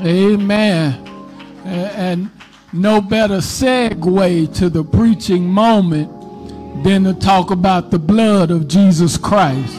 Amen. 0.00 0.94
And 1.64 2.30
no 2.72 3.00
better 3.00 3.38
segue 3.38 4.54
to 4.56 4.68
the 4.68 4.84
preaching 4.84 5.44
moment 5.44 6.10
than 6.84 7.04
to 7.04 7.14
talk 7.14 7.50
about 7.50 7.90
the 7.90 7.98
blood 7.98 8.50
of 8.50 8.68
Jesus 8.68 9.16
Christ. 9.18 9.76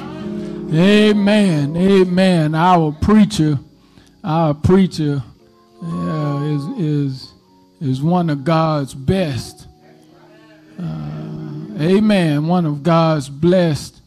Amen. 0.73 1.75
Amen. 1.75 2.55
Our 2.55 2.91
preacher, 2.91 3.59
our 4.23 4.53
preacher 4.53 5.23
uh, 5.83 6.43
is, 6.43 6.79
is, 6.79 7.33
is 7.81 8.01
one 8.01 8.29
of 8.29 8.43
God's 8.43 8.93
best. 8.93 9.67
Uh, 10.79 11.79
amen. 11.79 12.47
One 12.47 12.65
of 12.65 12.83
God's 12.83 13.27
blessed, 13.29 14.01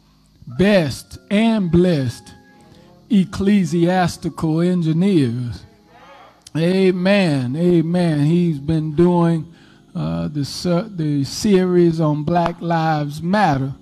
best 0.47 1.19
and 1.31 1.71
blessed 1.71 2.35
ecclesiastical 3.11 4.61
engineers. 4.61 5.65
Amen. 6.57 7.57
Amen. 7.57 8.27
He's 8.27 8.61
been 8.61 8.95
doing 8.95 9.53
uh, 9.93 10.29
the, 10.29 10.89
the 10.95 11.25
series 11.25 12.01
on 12.01 12.23
Black 12.23 12.61
Lives 12.61 13.21
Matter. 13.21 13.75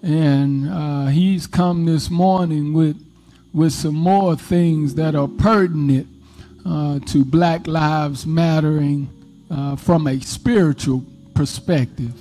And 0.00 0.70
uh, 0.70 1.06
he's 1.06 1.48
come 1.48 1.86
this 1.86 2.10
morning 2.10 2.72
with, 2.72 3.04
with 3.52 3.72
some 3.72 3.96
more 3.96 4.36
things 4.36 4.94
that 4.94 5.16
are 5.16 5.26
pertinent 5.26 6.06
uh, 6.64 7.00
to 7.00 7.24
Black 7.24 7.66
Lives 7.66 8.24
Mattering 8.26 9.08
uh, 9.50 9.74
from 9.74 10.06
a 10.06 10.20
spiritual 10.20 11.04
perspective. 11.34 12.12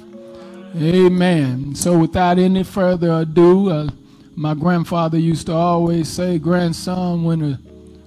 Amen. 0.75 1.75
So, 1.75 1.99
without 1.99 2.39
any 2.39 2.63
further 2.63 3.11
ado, 3.11 3.69
uh, 3.69 3.89
my 4.35 4.55
grandfather 4.55 5.19
used 5.19 5.45
to 5.45 5.53
always 5.53 6.07
say, 6.09 6.39
grandson, 6.39 7.23
when 7.23 7.43
a, 7.43 7.59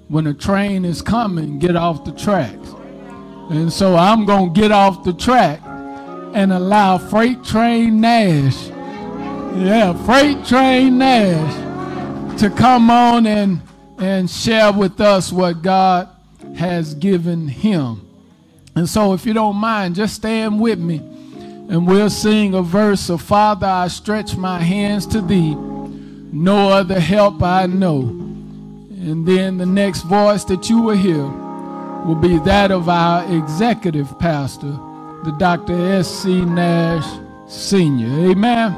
when 0.09 0.27
a 0.27 0.35
train 0.35 0.85
is 0.85 1.03
coming, 1.03 1.59
get 1.59 1.77
off 1.77 2.05
the 2.05 2.13
tracks. 2.13 2.69
And 3.51 3.73
so 3.73 3.97
I'm 3.97 4.25
going 4.25 4.53
to 4.53 4.61
get 4.61 4.73
off 4.73 5.05
the 5.05 5.13
track 5.13 5.61
and 5.65 6.53
allow 6.53 6.99
Freight 6.99 7.45
Train 7.45 8.01
Nash, 8.01 8.69
yeah, 9.57 9.93
Freight 10.05 10.45
Train 10.45 10.99
Nash, 10.99 12.39
to 12.41 12.51
come 12.51 12.91
on 12.91 13.27
and, 13.27 13.63
and 13.99 14.29
share 14.29 14.73
with 14.73 15.01
us 15.01 15.33
what 15.33 15.63
God 15.63 16.09
has 16.57 16.95
given 16.95 17.49
him. 17.49 18.03
And 18.75 18.89
so, 18.89 19.15
if 19.15 19.25
you 19.25 19.33
don't 19.33 19.57
mind, 19.57 19.95
just 19.95 20.17
stand 20.17 20.61
with 20.61 20.79
me 20.79 20.99
and 20.99 21.87
we'll 21.87 22.11
sing 22.11 22.55
a 22.55 22.63
verse 22.63 23.09
of 23.09 23.23
Father, 23.23 23.67
I 23.67 23.89
stretch 23.89 24.37
my 24.37 24.61
hands 24.61 25.07
to 25.07 25.21
thee 25.21 25.57
no 26.33 26.69
other 26.69 27.01
help 27.01 27.43
I 27.43 27.67
know. 27.67 28.26
And 29.07 29.25
then 29.25 29.59
the 29.59 29.67
next 29.67 30.03
voice 30.03 30.43
that 30.47 30.69
you 30.69 30.81
will 30.81 30.97
hear 30.97 31.25
will 32.05 32.17
be 32.17 32.41
that 32.41 32.73
of 32.73 32.89
our 32.89 33.23
executive 33.33 34.19
pastor, 34.19 34.73
the 35.23 35.31
Dr. 35.39 35.75
S.C. 35.93 36.45
Nash 36.45 37.07
Sr. 37.47 38.31
Amen. 38.31 38.73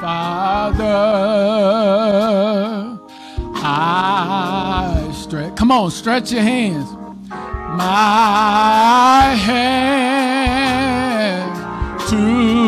Father, 0.00 0.86
I 3.54 5.12
stretch. 5.14 5.56
Come 5.56 5.70
on, 5.70 5.90
stretch 5.90 6.32
your 6.32 6.40
hands. 6.40 6.90
My 7.28 9.34
hand 9.36 10.08
to 12.08 12.67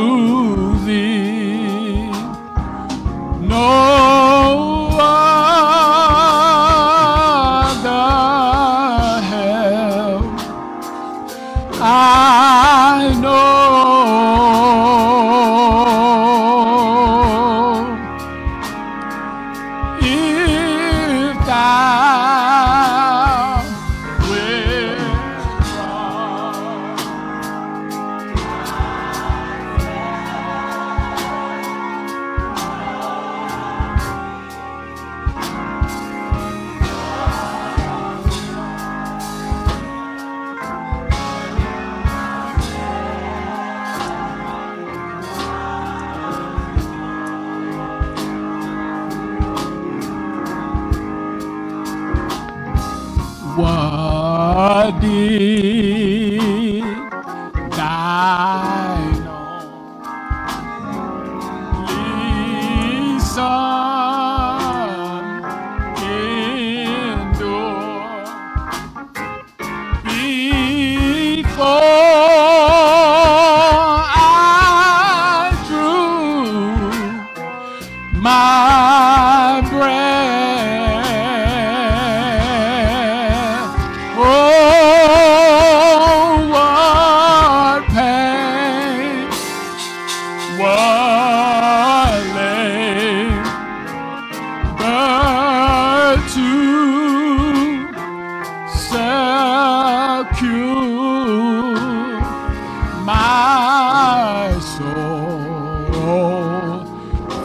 soul 106.01 106.85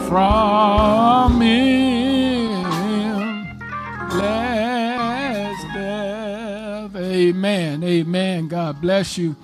from 0.08 1.40
death. 5.74 6.96
Amen. 6.96 7.84
Amen. 7.84 8.48
God 8.48 8.80
bless 8.80 9.18
you 9.18 9.36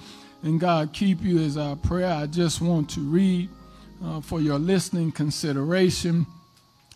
and 0.43 0.59
God 0.59 0.95
keep 0.95 1.21
you 1.23 1.41
as 1.41 1.59
our 1.59 1.77
prayer. 1.77 2.11
I 2.11 2.27
just 2.27 2.63
want 2.63 2.89
to 2.91 3.01
read 3.01 3.51
uh, 4.03 4.23
for 4.23 4.41
your 4.41 4.59
listening 4.59 5.13
consideration 5.13 6.25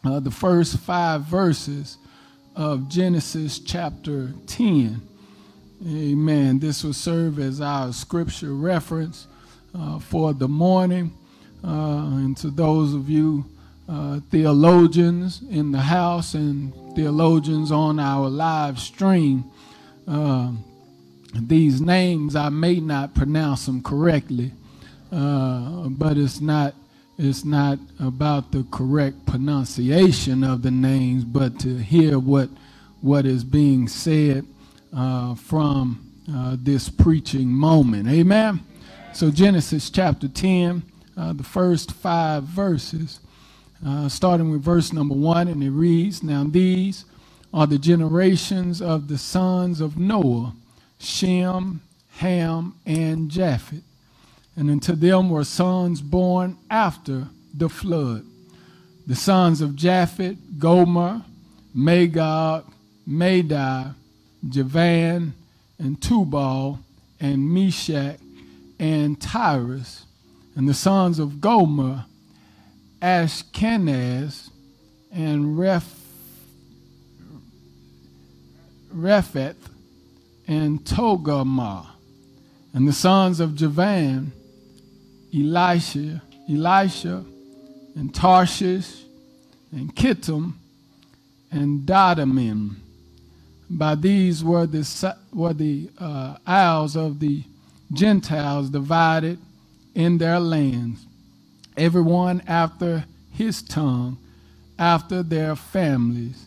uh, 0.02 0.20
the 0.20 0.30
first 0.30 0.78
five 0.78 1.22
verses 1.22 1.98
of 2.54 2.88
Genesis 2.88 3.58
chapter 3.58 4.32
10. 4.46 5.02
Amen. 5.86 6.60
This 6.60 6.82
will 6.82 6.94
serve 6.94 7.38
as 7.38 7.60
our 7.60 7.92
scripture 7.92 8.54
reference 8.54 9.26
uh, 9.78 9.98
for 9.98 10.32
the 10.32 10.48
morning. 10.48 11.12
Uh, 11.66 12.16
and 12.18 12.36
to 12.38 12.50
those 12.50 12.94
of 12.94 13.10
you 13.10 13.44
uh, 13.88 14.20
theologians 14.30 15.42
in 15.50 15.72
the 15.72 15.80
house 15.80 16.34
and 16.34 16.72
theologians 16.96 17.72
on 17.72 18.00
our 18.00 18.28
live 18.28 18.78
stream, 18.78 19.44
uh, 20.08 20.52
these 21.34 21.80
names 21.80 22.36
I 22.36 22.50
may 22.50 22.80
not 22.80 23.14
pronounce 23.14 23.66
them 23.66 23.82
correctly, 23.82 24.52
but 25.10 26.16
it's 26.18 26.40
not 26.40 26.74
it's 27.18 27.44
not 27.44 27.78
about 28.00 28.52
the 28.52 28.64
correct 28.70 29.26
pronunciation 29.26 30.44
of 30.44 30.62
the 30.62 30.70
names, 30.70 31.24
but 31.24 31.58
to 31.60 31.78
hear 31.78 32.18
what 32.18 32.50
what 33.00 33.26
is 33.26 33.44
being 33.44 33.88
said 33.88 34.46
uh, 34.96 35.34
from 35.34 36.12
uh, 36.32 36.56
this 36.60 36.88
preaching 36.88 37.48
moment. 37.48 38.08
Amen. 38.08 38.60
So 39.14 39.30
Genesis 39.30 39.90
chapter 39.90 40.28
10, 40.28 40.82
uh, 41.16 41.32
the 41.32 41.42
first 41.42 41.92
five 41.92 42.44
verses, 42.44 43.20
uh, 43.86 44.08
starting 44.08 44.50
with 44.50 44.62
verse 44.62 44.92
number 44.92 45.14
one, 45.14 45.48
and 45.48 45.62
it 45.62 45.70
reads, 45.70 46.22
Now 46.22 46.44
these 46.44 47.04
are 47.52 47.66
the 47.66 47.78
generations 47.78 48.82
of 48.82 49.08
the 49.08 49.18
sons 49.18 49.80
of 49.80 49.96
Noah, 49.98 50.54
Shem, 50.98 51.82
Ham, 52.18 52.74
and 52.86 53.30
Japheth. 53.30 53.82
And 54.56 54.70
unto 54.70 54.94
them 54.94 55.30
were 55.30 55.44
sons 55.44 56.00
born 56.00 56.56
after 56.70 57.28
the 57.54 57.68
flood. 57.68 58.24
The 59.06 59.14
sons 59.14 59.60
of 59.60 59.76
Japheth, 59.76 60.38
Gomer, 60.58 61.22
Magog, 61.74 62.72
Madai, 63.06 63.92
Javan, 64.48 65.34
and 65.78 66.00
Tubal, 66.00 66.80
and 67.20 67.50
Meshach, 67.50 68.18
and 68.78 69.20
Tyrus. 69.20 70.05
And 70.56 70.66
the 70.66 70.74
sons 70.74 71.18
of 71.18 71.38
Gomer, 71.38 72.06
Ashkenaz, 73.02 74.48
and 75.12 75.58
Reph, 75.58 75.84
Rephath, 78.94 79.54
and 80.48 80.80
Togarmah. 80.80 81.88
And 82.72 82.88
the 82.88 82.94
sons 82.94 83.38
of 83.38 83.54
Javan, 83.54 84.32
Elisha, 85.34 86.22
Elisha, 86.48 87.22
and 87.94 88.14
Tarshish, 88.14 89.04
and 89.72 89.94
Kittim, 89.94 90.54
and 91.50 91.86
Dodanim. 91.86 92.76
By 93.68 93.94
these 93.94 94.42
were 94.42 94.66
the, 94.66 95.16
were 95.34 95.52
the 95.52 95.90
uh, 95.98 96.38
isles 96.46 96.96
of 96.96 97.20
the 97.20 97.42
Gentiles 97.92 98.70
divided 98.70 99.38
in 99.96 100.18
their 100.18 100.38
lands, 100.38 101.06
everyone 101.74 102.42
after 102.46 103.06
his 103.32 103.62
tongue, 103.62 104.18
after 104.78 105.22
their 105.22 105.56
families, 105.56 106.46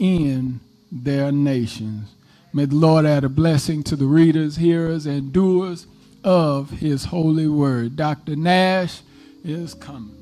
in 0.00 0.58
their 0.90 1.30
nations. 1.30 2.10
May 2.52 2.64
the 2.64 2.74
Lord 2.74 3.06
add 3.06 3.22
a 3.22 3.28
blessing 3.28 3.84
to 3.84 3.94
the 3.96 4.04
readers, 4.06 4.56
hearers, 4.56 5.06
and 5.06 5.32
doers 5.32 5.86
of 6.24 6.70
his 6.70 7.04
holy 7.04 7.46
word. 7.46 7.94
Dr. 7.94 8.34
Nash 8.34 9.00
is 9.44 9.74
coming. 9.74 10.16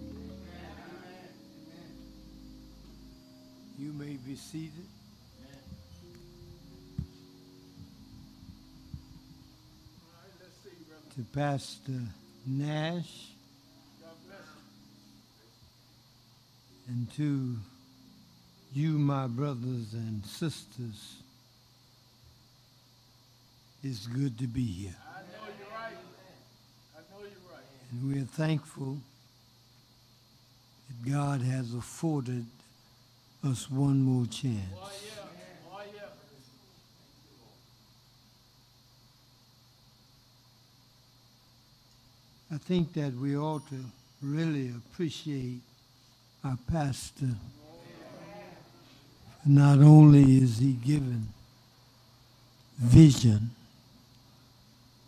You 3.79 3.93
may 3.95 4.19
be 4.27 4.37
seated. 4.37 4.73
To 11.17 11.23
Pastor 11.33 12.03
Nash 12.47 13.27
and 16.89 17.13
to 17.15 17.57
you, 18.73 18.91
my 18.91 19.27
brothers 19.27 19.93
and 19.93 20.25
sisters, 20.25 21.17
it's 23.83 24.07
good 24.07 24.39
to 24.39 24.47
be 24.47 24.65
here. 24.65 24.95
I 25.09 25.21
know 25.21 25.49
you're 25.59 25.69
right. 25.69 25.97
I 26.97 27.01
know 27.11 27.23
you're 27.23 27.53
right. 27.53 27.65
And 27.91 28.13
we're 28.15 28.25
thankful 28.25 28.99
that 30.89 31.11
God 31.11 31.41
has 31.43 31.75
afforded 31.75 32.47
us 33.45 33.71
one 33.71 34.03
more 34.03 34.27
chance. 34.27 34.61
Oh, 34.81 34.91
yeah. 35.05 35.26
I 42.53 42.59
think 42.59 42.93
that 42.93 43.13
we 43.15 43.37
ought 43.37 43.69
to 43.71 43.85
really 44.23 44.69
appreciate 44.69 45.61
our 46.45 46.57
pastor. 46.71 47.31
Not 49.45 49.81
only 49.81 50.39
is 50.39 50.59
he 50.59 50.73
given 50.75 51.29
vision 52.79 53.51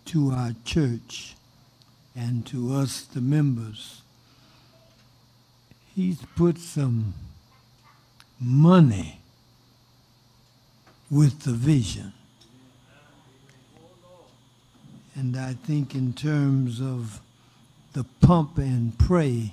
to 0.06 0.31
our 0.31 0.52
church 0.64 1.37
and 2.17 2.44
to 2.46 2.75
us, 2.75 3.02
the 3.02 3.20
members, 3.20 4.02
he's 5.94 6.19
put 6.35 6.58
some 6.58 7.14
money 8.40 9.20
with 11.08 11.43
the 11.43 11.52
vision. 11.52 12.12
And 15.14 15.37
I 15.37 15.55
think 15.55 15.94
in 15.94 16.12
terms 16.12 16.81
of 16.81 17.20
the 17.99 18.05
pump 18.25 18.59
and 18.59 18.97
pray 18.97 19.50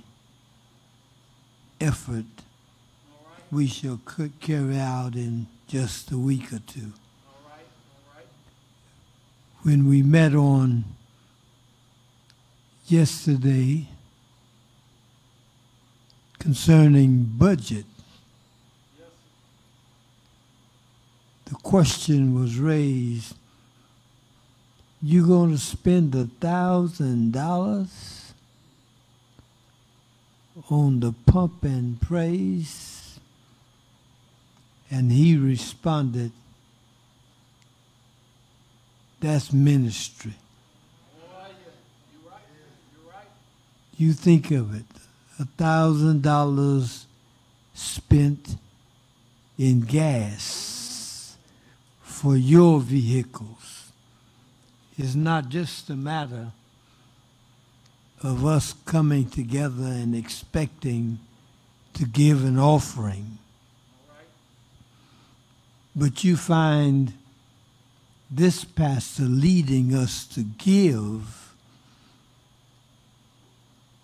effort 1.82 2.26
we 3.50 3.66
shall 3.66 4.00
carry 4.40 4.78
out 4.78 5.16
in 5.16 5.48
just 5.68 6.12
a 6.12 6.18
week 6.20 6.54
or 6.54 6.60
two. 6.60 6.94
When 9.64 9.90
we 9.90 10.04
met 10.04 10.36
on 10.36 10.84
yesterday 12.86 13.88
concerning 16.38 17.24
budget, 17.24 17.86
the 21.46 21.56
question 21.64 22.40
was 22.40 22.60
raised 22.60 23.36
you 25.02 25.26
going 25.26 25.52
to 25.52 25.58
spend 25.58 26.14
a 26.14 26.26
thousand 26.26 27.32
dollars 27.32 28.15
on 30.69 31.00
the 31.00 31.13
pump 31.25 31.63
and 31.63 32.00
praise 32.02 33.19
and 34.90 35.12
he 35.12 35.38
responded 35.38 36.31
that's 39.19 39.52
ministry. 39.52 40.34
You 43.98 44.13
think 44.13 44.52
of 44.52 44.75
it 44.75 44.86
a 45.40 45.46
thousand 45.46 46.22
dollars 46.22 47.06
spent 47.74 48.56
in 49.58 49.81
gas 49.81 51.36
for 52.01 52.36
your 52.36 52.80
vehicles. 52.80 53.92
Is 54.98 55.16
not 55.16 55.50
just 55.50 55.90
a 55.90 55.96
matter 55.96 56.51
of 58.25 58.44
us 58.44 58.74
coming 58.86 59.30
together 59.30 59.86
and 59.86 60.16
expecting 60.16 61.19
to 61.94 62.06
give 62.06 62.44
an 62.44 62.57
offering. 62.57 63.38
But 65.95 66.24
you 66.24 66.36
find 66.36 67.13
this 68.30 68.66
pastor 68.66 69.24
leading 69.24 69.94
us 69.94 70.25
to 70.25 70.42
give 70.42 71.54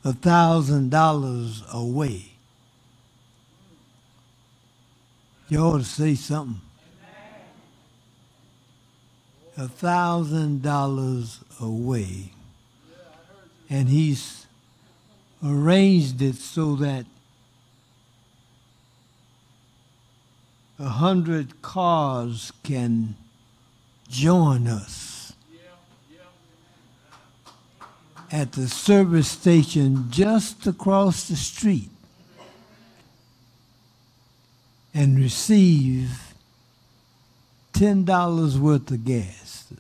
a 0.06 0.14
thousand 0.14 0.92
dollars 0.92 1.64
away. 1.74 2.34
You 5.50 5.60
ought 5.62 5.80
to 5.80 5.84
say 5.84 6.14
something. 6.14 6.62
A 9.58 9.68
thousand 9.68 10.62
dollars 10.62 11.40
away. 11.60 12.32
And 13.72 13.88
he's 13.88 14.46
arranged 15.44 16.22
it 16.22 16.36
so 16.36 16.76
that 16.76 17.06
a 20.78 20.90
hundred 20.90 21.62
cars 21.62 22.52
can 22.64 23.16
join 24.10 24.68
us 24.68 25.32
at 28.30 28.52
the 28.54 28.68
service 28.68 29.30
station 29.30 30.08
just 30.10 30.68
across 30.68 31.30
the 31.30 31.36
street 31.38 31.90
and 34.94 35.18
receive 35.18 36.34
ten 37.72 38.04
dollars 38.04 38.60
worth 38.60 38.92
of 38.92 39.06
gas. 39.06 39.74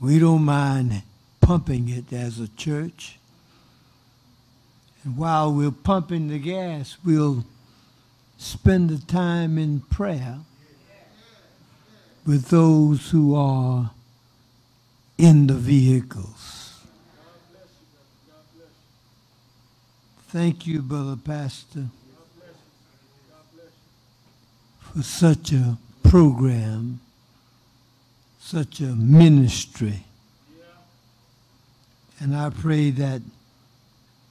We 0.00 0.18
don't 0.18 0.44
mind 0.44 1.02
pumping 1.40 1.88
it 1.88 2.12
as 2.12 2.38
a 2.38 2.48
church. 2.48 3.18
And 5.04 5.16
while 5.16 5.52
we're 5.52 5.70
pumping 5.70 6.28
the 6.28 6.38
gas, 6.38 6.96
we'll 7.04 7.44
spend 8.36 8.90
the 8.90 9.04
time 9.06 9.58
in 9.58 9.80
prayer 9.80 10.38
with 12.26 12.48
those 12.48 13.10
who 13.10 13.34
are 13.34 13.90
in 15.16 15.46
the 15.46 15.54
vehicles. 15.54 16.58
Thank 20.28 20.66
you, 20.66 20.82
Brother 20.82 21.16
Pastor, 21.16 21.86
for 24.80 25.02
such 25.02 25.52
a 25.52 25.78
program, 26.02 27.00
such 28.50 28.80
a 28.80 28.84
ministry. 28.96 30.04
And 32.18 32.34
I 32.34 32.48
pray 32.48 32.90
that 32.92 33.20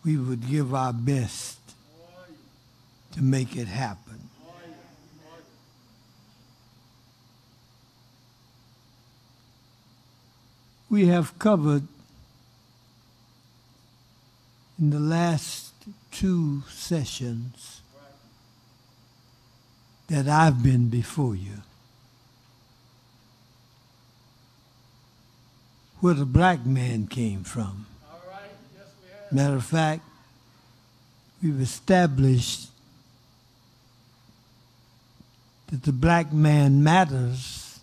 we 0.03 0.17
would 0.17 0.49
give 0.49 0.73
our 0.73 0.91
best 0.91 1.59
to 3.11 3.21
make 3.21 3.55
it 3.55 3.67
happen. 3.67 4.27
We 10.89 11.05
have 11.09 11.37
covered 11.37 11.83
in 14.79 14.89
the 14.89 14.99
last 14.99 15.73
two 16.09 16.63
sessions 16.71 17.81
that 20.07 20.27
I've 20.27 20.63
been 20.63 20.89
before 20.89 21.35
you. 21.35 21.61
Where 25.99 26.13
the 26.13 26.25
black 26.25 26.65
man 26.65 27.07
came 27.07 27.43
from. 27.43 27.87
Matter 29.31 29.55
of 29.55 29.65
fact, 29.65 30.03
we've 31.41 31.59
established 31.59 32.69
that 35.67 35.83
the 35.83 35.91
black 35.91 36.31
man 36.31 36.83
matters 36.83 37.79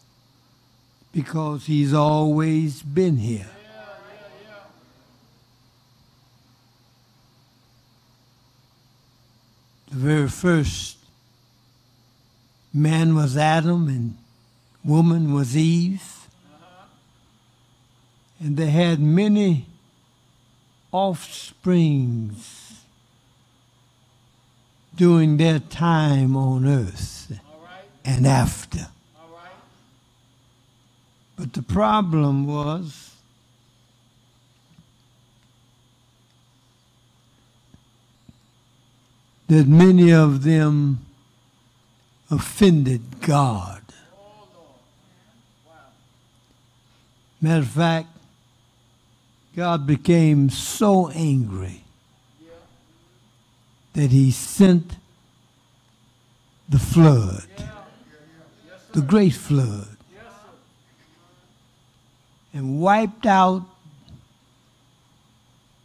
because 1.12 1.66
he's 1.66 1.92
always 1.92 2.82
been 2.82 3.18
here. 3.18 3.50
The 9.90 9.96
very 9.96 10.28
first 10.28 10.96
man 12.72 13.14
was 13.14 13.36
Adam 13.36 13.86
and 13.86 14.16
woman 14.84 15.32
was 15.32 15.56
Eve. 15.56 16.13
And 18.44 18.58
they 18.58 18.68
had 18.68 19.00
many 19.00 19.64
offsprings 20.92 22.82
during 24.94 25.38
their 25.38 25.60
time 25.60 26.36
on 26.36 26.66
earth 26.66 27.40
and 28.04 28.26
after. 28.26 28.88
But 31.38 31.54
the 31.54 31.62
problem 31.62 32.46
was 32.46 33.12
that 39.48 39.66
many 39.66 40.12
of 40.12 40.42
them 40.42 41.06
offended 42.30 43.22
God. 43.22 43.80
Matter 47.40 47.62
of 47.62 47.68
fact, 47.68 48.08
God 49.56 49.86
became 49.86 50.50
so 50.50 51.10
angry 51.10 51.84
that 53.92 54.10
he 54.10 54.32
sent 54.32 54.96
the 56.68 56.78
flood, 56.78 57.46
the 58.92 59.00
great 59.00 59.34
flood, 59.34 59.96
and 62.52 62.80
wiped 62.80 63.26
out 63.26 63.64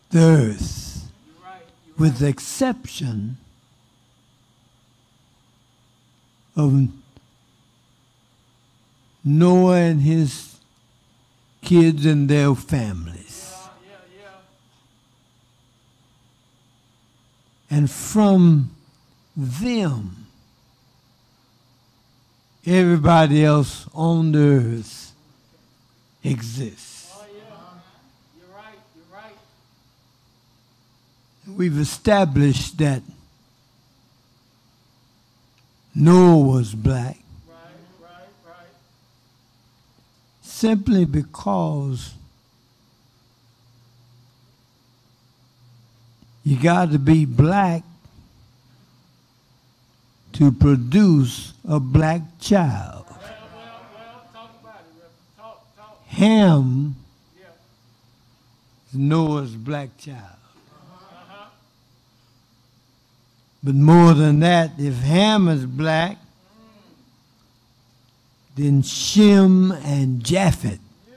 the 0.10 0.20
earth 0.20 1.12
with 1.98 2.18
the 2.18 2.28
exception 2.28 3.38
of 6.56 6.88
Noah 9.24 9.76
and 9.76 10.02
his 10.02 10.56
kids 11.62 12.06
and 12.06 12.28
their 12.28 12.56
families. 12.56 13.49
And 17.70 17.90
from 17.90 18.72
them, 19.36 20.28
everybody 22.66 23.46
else 23.46 23.88
on 23.94 24.32
the 24.32 24.40
earth 24.40 25.14
exists. 26.24 27.12
Oh, 27.14 27.26
yeah. 27.34 27.44
You're 28.38 28.56
right. 28.56 28.80
You're 28.96 29.18
right. 29.18 29.38
We've 31.58 31.78
established 31.78 32.78
that 32.80 33.04
Noah 35.96 36.38
was 36.46 36.74
black 36.76 37.18
Right, 37.48 37.58
right, 38.02 38.28
right. 38.48 38.68
simply 40.42 41.06
because 41.06 42.14
you 46.44 46.58
got 46.58 46.92
to 46.92 47.00
be 47.00 47.26
black 47.26 47.84
to 50.34 50.52
produce 50.52 51.54
a 51.68 51.80
black 51.80 52.22
child. 52.40 53.06
Well, 53.10 53.20
well, 53.20 53.82
well, 53.96 54.24
talk 54.34 54.52
about 54.62 54.82
it, 54.82 55.12
Talk, 55.38 55.76
talk. 55.76 56.06
Ham 56.08 56.96
Yeah. 57.38 57.46
is 58.90 58.98
Noah's 58.98 59.56
black 59.56 59.98
child. 59.98 60.18
Uh-huh. 60.22 61.46
But 63.64 63.76
more 63.76 64.14
than 64.14 64.40
that, 64.40 64.72
if 64.80 64.96
Ham 65.02 65.48
is 65.50 65.66
black, 65.66 66.18
then 68.56 68.82
Shem 68.82 69.72
and 69.72 70.22
Japhet 70.24 70.80
Yeah. 71.10 71.16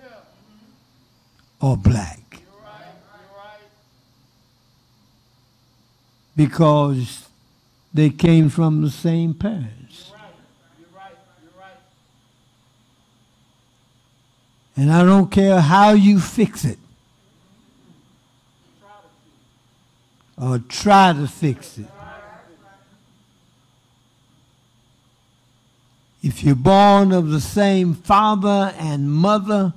are 1.60 1.76
black. 1.76 2.18
You're 2.32 2.40
right. 2.62 2.94
You're 3.12 3.38
right. 3.38 3.60
Because 6.36 7.28
they 7.92 8.10
came 8.10 8.48
from 8.48 8.82
the 8.82 8.90
same 8.90 9.34
parents. 9.34 10.12
And 14.76 14.90
I 14.90 15.04
don't 15.04 15.30
care 15.30 15.60
how 15.60 15.90
you 15.90 16.18
fix 16.18 16.64
it 16.64 16.78
or 20.40 20.58
try 20.58 21.12
to 21.12 21.28
fix 21.28 21.78
it. 21.78 21.86
If 26.22 26.44
you're 26.44 26.54
born 26.54 27.12
of 27.12 27.30
the 27.30 27.40
same 27.40 27.94
father 27.94 28.72
and 28.78 29.12
mother, 29.12 29.74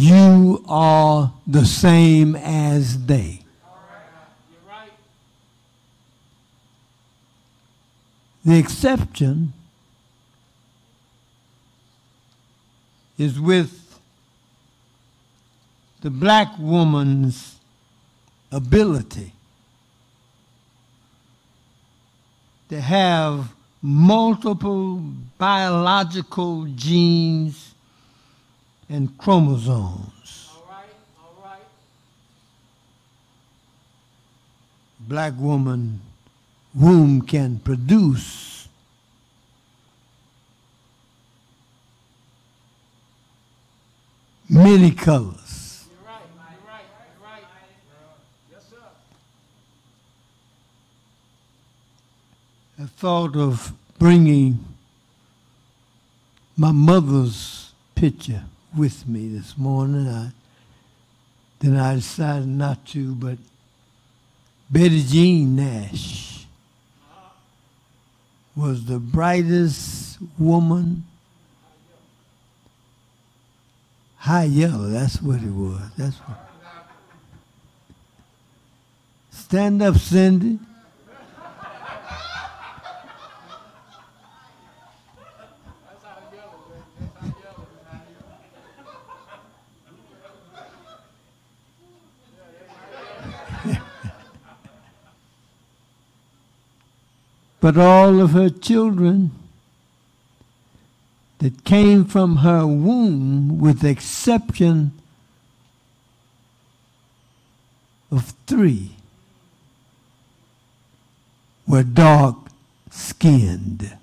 you 0.00 0.64
are 0.68 1.32
the 1.44 1.66
same 1.66 2.36
as 2.36 3.06
they. 3.06 3.40
The 8.44 8.56
exception 8.56 9.52
is 13.18 13.40
with 13.40 13.98
the 16.02 16.10
black 16.10 16.56
woman's 16.60 17.56
ability 18.52 19.32
to 22.68 22.80
have 22.80 23.52
multiple 23.82 25.02
biological 25.38 26.66
genes 26.76 27.67
and 28.88 29.16
chromosomes. 29.18 30.48
All 30.50 30.66
right. 30.70 30.84
All 31.18 31.44
right. 31.44 31.60
Black 35.00 35.34
woman 35.38 36.00
womb 36.74 37.22
can 37.22 37.58
produce 37.58 38.68
many 44.48 44.90
colors. 44.90 45.86
You're 45.90 46.06
right. 46.06 46.22
You're 46.34 46.66
right. 46.66 46.84
You're 47.18 47.26
right. 47.28 47.42
Yes, 48.50 48.62
sir. 48.70 48.82
I 52.82 52.86
thought 52.86 53.36
of 53.36 53.72
bringing 53.98 54.64
my 56.56 56.72
mother's 56.72 57.72
picture 57.94 58.44
with 58.76 59.06
me 59.08 59.28
this 59.28 59.56
morning. 59.56 60.08
I, 60.08 60.32
then 61.60 61.76
I 61.76 61.94
decided 61.96 62.48
not 62.48 62.84
to, 62.88 63.14
but 63.14 63.38
Betty 64.70 65.02
Jean 65.02 65.56
Nash 65.56 66.44
was 68.54 68.84
the 68.84 68.98
brightest 68.98 70.18
woman. 70.38 71.06
High 74.18 74.44
yellow, 74.44 74.88
that's 74.88 75.22
what 75.22 75.42
it 75.42 75.50
was. 75.50 75.80
That's 75.96 76.18
what. 76.18 76.36
Stand 79.30 79.80
up, 79.80 79.96
Cindy. 79.96 80.58
That's 80.58 80.68
how 86.04 86.10
I 86.10 86.34
yell 86.34 86.52
it, 86.52 86.68
baby. 86.68 86.84
That's 87.24 87.24
how 87.24 87.30
I 87.30 87.32
yell 87.32 87.32
it. 93.72 93.78
But 97.60 97.76
all 97.76 98.20
of 98.20 98.30
her 98.30 98.48
children 98.48 99.30
that 101.38 101.64
came 101.64 102.04
from 102.04 102.36
her 102.36 102.66
womb, 102.66 103.58
with 103.58 103.80
the 103.80 103.88
exception 103.88 104.92
of 108.10 108.34
three 108.46 108.96
were 111.66 111.82
dark 111.82 112.36
skinned. 112.90 113.96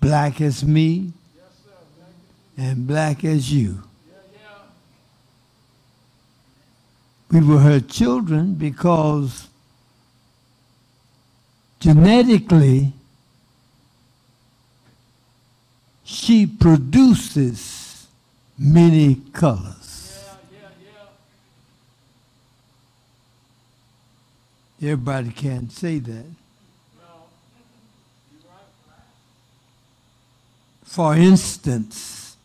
Black 0.00 0.40
as 0.40 0.64
me 0.64 1.12
and 2.58 2.86
black 2.86 3.24
as 3.24 3.52
you. 3.52 3.82
We 7.30 7.40
were 7.40 7.58
her 7.58 7.80
children 7.80 8.54
because 8.54 9.48
genetically 11.86 12.92
she 16.02 16.44
produces 16.44 18.08
many 18.58 19.14
colors. 19.32 20.18
Everybody 24.82 25.30
can't 25.30 25.70
say 25.70 26.00
that. 26.00 26.24
For 30.82 31.14
instance, 31.14 32.36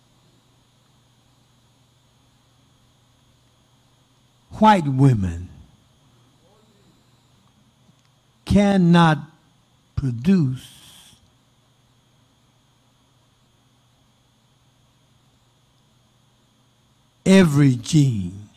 white 4.60 4.86
women 4.86 5.50
cannot 8.46 9.31
produce 10.02 11.14
every 17.24 17.76
gene. 17.76 18.50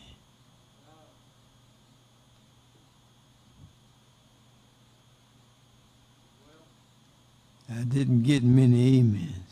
I 7.69 7.83
didn't 7.83 8.23
get 8.23 8.41
many 8.43 8.99
amens. 8.99 9.44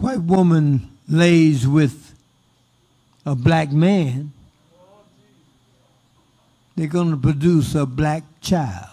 White 0.00 0.22
woman 0.22 0.90
lays 1.08 1.66
with 1.66 2.14
a 3.24 3.34
black 3.34 3.72
man, 3.72 4.32
they're 6.76 6.88
going 6.88 7.10
to 7.10 7.16
produce 7.16 7.74
a 7.74 7.86
black 7.86 8.24
child. 8.40 8.90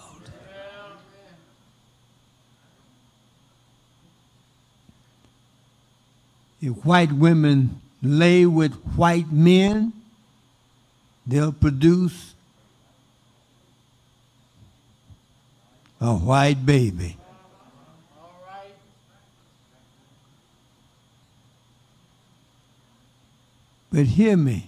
If 6.62 6.86
white 6.86 7.12
women 7.12 7.81
lay 8.03 8.46
with 8.46 8.74
white 8.96 9.31
men, 9.31 9.93
they'll 11.25 11.51
produce 11.51 12.36
a 16.00 16.13
white 16.13 16.63
baby. 16.65 17.17
But 23.91 24.05
hear 24.05 24.38
me. 24.38 24.67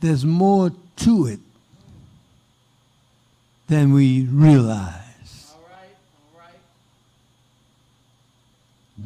There's 0.00 0.24
more 0.24 0.72
to 0.96 1.26
it 1.26 1.40
than 3.68 3.92
we 3.92 4.24
realize. 4.24 5.54
All 5.54 5.62
right, 5.70 5.96
all 6.34 6.40
right. 6.40 6.56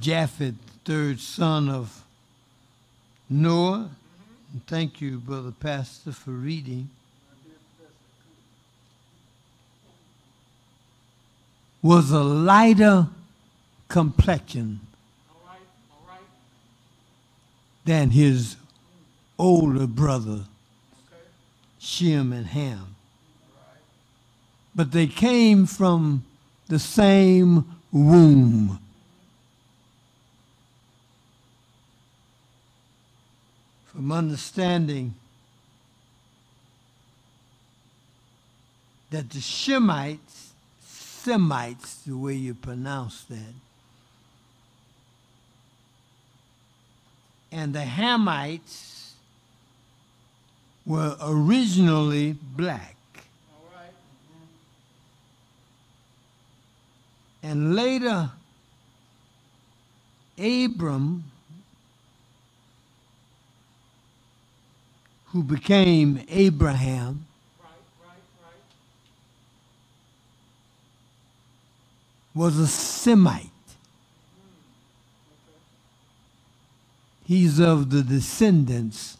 Japheth, 0.00 0.54
third 0.84 1.20
son 1.20 1.68
of 1.68 2.02
Noah. 3.30 3.90
And 4.52 4.66
Thank 4.66 5.00
you, 5.00 5.18
Brother 5.18 5.52
Pastor, 5.52 6.12
for 6.12 6.30
reading. 6.30 6.88
Was 11.82 12.10
a 12.10 12.24
lighter 12.24 13.08
complexion 13.88 14.80
than 17.86 18.10
his 18.10 18.56
older 19.38 19.86
brother, 19.86 20.40
Shem 21.78 22.32
and 22.32 22.46
Ham. 22.48 22.96
But 24.74 24.90
they 24.92 25.06
came 25.06 25.66
from 25.66 26.24
the 26.68 26.80
same 26.80 27.64
womb. 27.92 28.80
From 33.86 34.12
understanding 34.12 35.14
that 39.10 39.30
the 39.30 39.38
Shemites, 39.38 40.48
Semites, 40.84 42.02
the 42.02 42.16
way 42.16 42.34
you 42.34 42.52
pronounce 42.54 43.22
that, 43.24 43.54
and 47.56 47.72
the 47.72 47.80
Hamites 47.80 49.12
were 50.84 51.16
originally 51.22 52.32
black. 52.54 52.96
And 57.42 57.74
later, 57.74 58.30
Abram, 60.36 61.24
who 65.28 65.42
became 65.42 66.22
Abraham, 66.28 67.24
was 72.34 72.58
a 72.58 72.66
Semite. 72.66 73.55
He's 77.26 77.58
of 77.58 77.90
the 77.90 78.02
descendants 78.02 79.18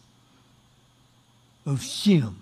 of 1.65 1.83
Shem. 1.83 2.37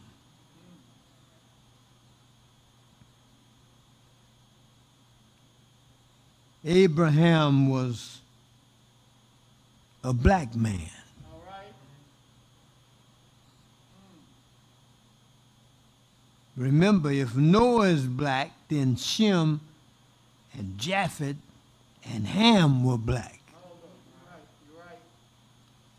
Abraham 6.63 7.67
was 7.69 8.19
a 10.03 10.13
black 10.13 10.55
man. 10.55 10.89
Remember, 16.55 17.11
if 17.11 17.35
Noah 17.35 17.87
is 17.87 18.05
black, 18.05 18.51
then 18.69 18.95
Shem 18.95 19.61
and 20.53 20.77
Japhet 20.77 21.35
and 22.07 22.27
Ham 22.27 22.83
were 22.83 22.97
black. 22.97 23.41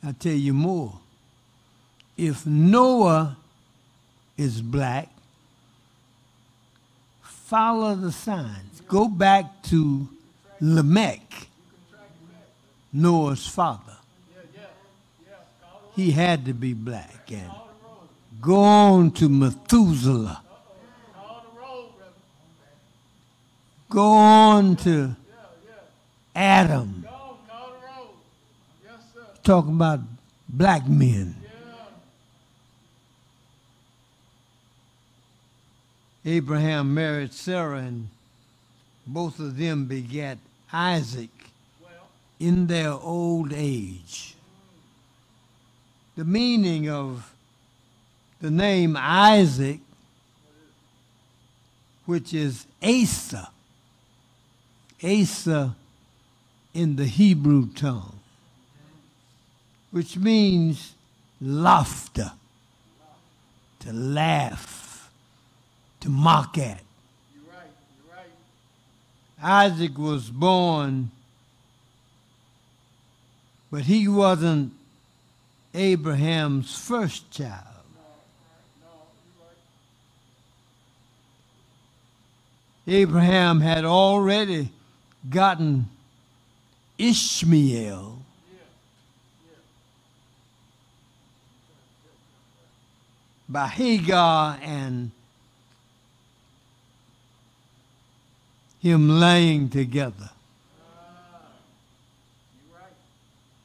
I'll 0.06 0.12
tell 0.12 0.32
you 0.32 0.54
more. 0.54 0.92
If 2.16 2.46
Noah 2.46 3.36
is 4.36 4.62
black, 4.62 5.08
follow 7.22 7.96
the 7.96 8.12
signs. 8.12 8.82
Go 8.86 9.08
back 9.08 9.64
to 9.64 10.06
Lamech, 10.60 11.48
Noah's 12.92 13.48
father. 13.48 13.96
He 15.96 16.12
had 16.12 16.44
to 16.44 16.52
be 16.52 16.72
black. 16.72 17.32
And 17.32 17.50
go 18.40 18.60
on 18.60 19.10
to 19.12 19.28
Methuselah. 19.28 20.40
Go 23.90 24.12
on 24.12 24.76
to 24.76 25.16
Adam. 26.32 27.06
Talking 29.46 29.74
about 29.74 30.00
black 30.48 30.88
men. 30.88 31.36
Abraham 36.24 36.92
married 36.92 37.32
Sarah, 37.32 37.78
and 37.78 38.08
both 39.06 39.38
of 39.38 39.56
them 39.56 39.84
begat 39.84 40.38
Isaac 40.72 41.30
in 42.40 42.66
their 42.66 42.90
old 42.90 43.52
age. 43.52 44.34
The 46.16 46.24
meaning 46.24 46.90
of 46.90 47.32
the 48.40 48.50
name 48.50 48.96
Isaac, 48.98 49.78
which 52.04 52.34
is 52.34 52.66
Asa, 52.82 53.50
Asa 55.04 55.76
in 56.74 56.96
the 56.96 57.06
Hebrew 57.06 57.68
tongue, 57.72 58.15
which 59.96 60.18
means 60.18 60.92
laughter, 61.40 62.32
to 63.78 63.90
laugh, 63.94 65.10
to 66.00 66.10
mock 66.10 66.58
at. 66.58 66.82
You're 67.34 67.50
right. 67.50 67.70
You're 68.04 68.14
right. 68.14 68.30
Isaac 69.42 69.96
was 69.96 70.28
born, 70.28 71.10
but 73.70 73.84
he 73.84 74.06
wasn't 74.06 74.74
Abraham's 75.72 76.76
first 76.76 77.30
child. 77.30 77.64
Abraham 82.86 83.62
had 83.62 83.86
already 83.86 84.68
gotten 85.30 85.88
Ishmael. 86.98 88.15
By 93.48 93.68
Hagar 93.68 94.58
and 94.62 95.12
him 98.80 99.20
laying 99.20 99.68
together. 99.68 100.30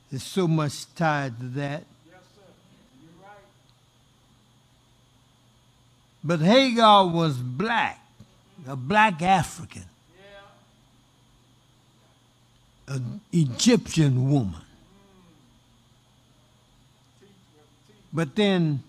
There's 0.10 0.24
so 0.24 0.48
much 0.48 0.94
tied 0.96 1.40
to 1.40 1.46
that. 1.48 1.84
But 6.24 6.40
Hagar 6.42 7.08
was 7.08 7.38
black, 7.38 8.00
a 8.68 8.76
black 8.76 9.22
African, 9.22 9.86
Yeah. 12.88 12.96
an 12.96 13.22
Egyptian 13.32 14.30
woman. 14.30 14.62
But 18.14 18.36
then 18.36 18.84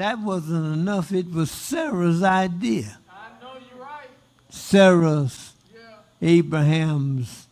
that 0.00 0.20
wasn't 0.20 0.74
enough. 0.74 1.12
It 1.12 1.30
was 1.32 1.50
Sarah's 1.50 2.22
idea. 2.22 2.98
I 3.10 3.42
know 3.42 3.52
you're 3.74 3.84
right. 3.84 4.08
Sarah's, 4.50 5.52
Yeah. 5.74 6.28
Abraham's 6.28 7.46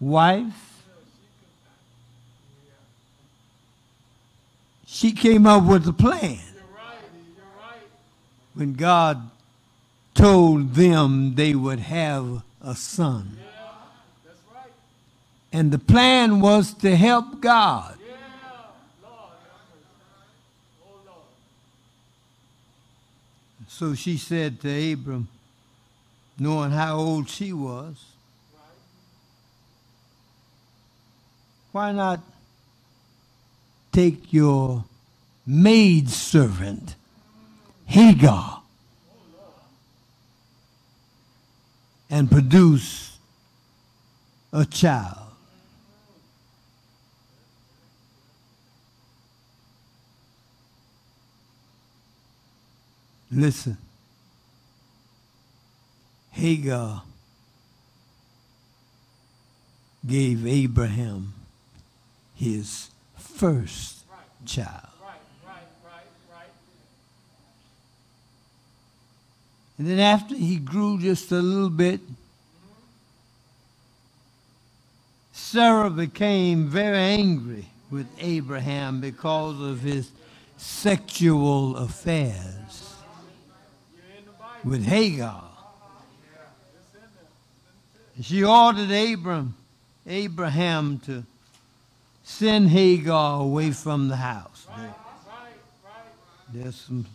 wife. 0.00 0.54
She 4.86 5.12
came 5.12 5.46
up 5.46 5.64
with 5.64 5.86
a 5.88 5.92
plan 5.92 6.22
You're 6.22 6.28
right. 6.76 6.98
You're 7.36 7.46
right. 7.60 7.82
when 8.54 8.74
God 8.74 9.30
told 10.14 10.74
them 10.74 11.34
they 11.36 11.54
would 11.54 11.80
have 11.80 12.42
a 12.62 12.74
son. 12.76 13.38
Yeah. 13.38 13.44
That's 14.26 14.38
right. 14.54 14.72
And 15.52 15.72
the 15.72 15.78
plan 15.78 16.40
was 16.40 16.74
to 16.74 16.94
help 16.96 17.40
God. 17.40 17.96
Yeah. 18.06 18.14
Lord, 19.02 19.32
have 19.50 19.68
mercy. 19.72 20.84
Oh, 20.84 21.00
Lord. 21.06 21.26
So 23.74 23.94
she 23.94 24.18
said 24.18 24.60
to 24.60 24.92
Abram, 24.92 25.28
knowing 26.38 26.72
how 26.72 26.98
old 26.98 27.30
she 27.30 27.54
was, 27.54 28.04
why 31.72 31.90
not 31.90 32.20
take 33.90 34.30
your 34.30 34.84
maidservant, 35.46 36.96
Hagar, 37.86 38.60
and 42.10 42.30
produce 42.30 43.16
a 44.52 44.66
child? 44.66 45.21
Listen, 53.32 53.78
Hagar 56.32 57.02
gave 60.06 60.46
Abraham 60.46 61.32
his 62.34 62.90
first 63.16 64.04
Right. 64.10 64.46
child. 64.46 64.88
Right. 65.00 65.20
Right. 65.46 65.56
Right. 65.84 66.06
Right. 66.30 66.50
And 69.78 69.86
then 69.88 69.98
after 69.98 70.34
he 70.34 70.56
grew 70.56 70.98
just 71.00 71.30
a 71.32 71.40
little 71.40 71.70
bit, 71.70 72.00
Sarah 75.32 75.90
became 75.90 76.68
very 76.68 76.98
angry 76.98 77.68
with 77.90 78.06
Abraham 78.18 79.00
because 79.00 79.60
of 79.60 79.80
his 79.80 80.10
sexual 80.56 81.76
affairs 81.76 82.94
You're 83.94 84.18
in 84.18 84.24
the 84.24 84.32
Bible. 84.32 84.51
With 84.64 84.84
Hagar. 84.84 85.44
She 88.20 88.44
ordered 88.44 88.90
Abram, 88.90 89.56
Abraham 90.06 90.98
to 91.00 91.24
send 92.22 92.68
Hagar 92.68 93.40
away 93.40 93.72
from 93.72 94.08
the 94.08 94.16
house. 94.16 94.66
There- 94.76 94.94
there's 96.52 96.76
some 96.76 97.06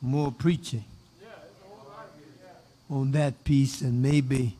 more 0.00 0.32
preaching. 0.32 0.84
On 2.88 3.12
that 3.12 3.44
piece, 3.44 3.82
and 3.82 4.02
maybe 4.02 4.56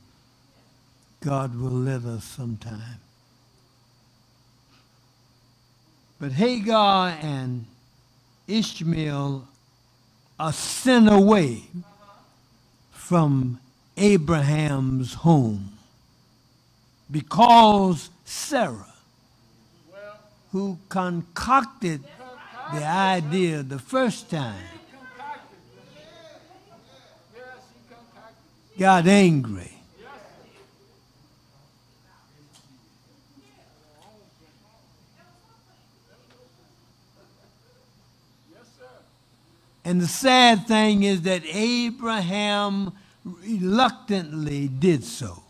God 1.20 1.54
will 1.56 1.70
let 1.70 2.04
us 2.04 2.24
sometime. 2.24 3.00
But 6.18 6.32
Hagar 6.32 7.08
and 7.20 7.66
Ishmael 8.46 9.48
are 10.38 10.52
sent 10.52 11.10
away 11.10 11.64
from 13.10 13.58
Abraham's 13.96 15.14
home 15.14 15.72
because 17.10 18.08
Sarah, 18.24 18.94
who 20.52 20.78
concocted 20.88 22.04
the 22.72 22.86
idea 22.86 23.64
the 23.64 23.80
first 23.80 24.30
time, 24.30 24.62
got 28.78 29.08
angry. 29.08 29.72
And 39.84 40.00
the 40.00 40.06
sad 40.06 40.68
thing 40.68 41.02
is 41.02 41.22
that 41.22 41.42
Abraham 41.44 42.92
reluctantly 43.24 44.68
did 44.68 45.04
so. 45.04 45.42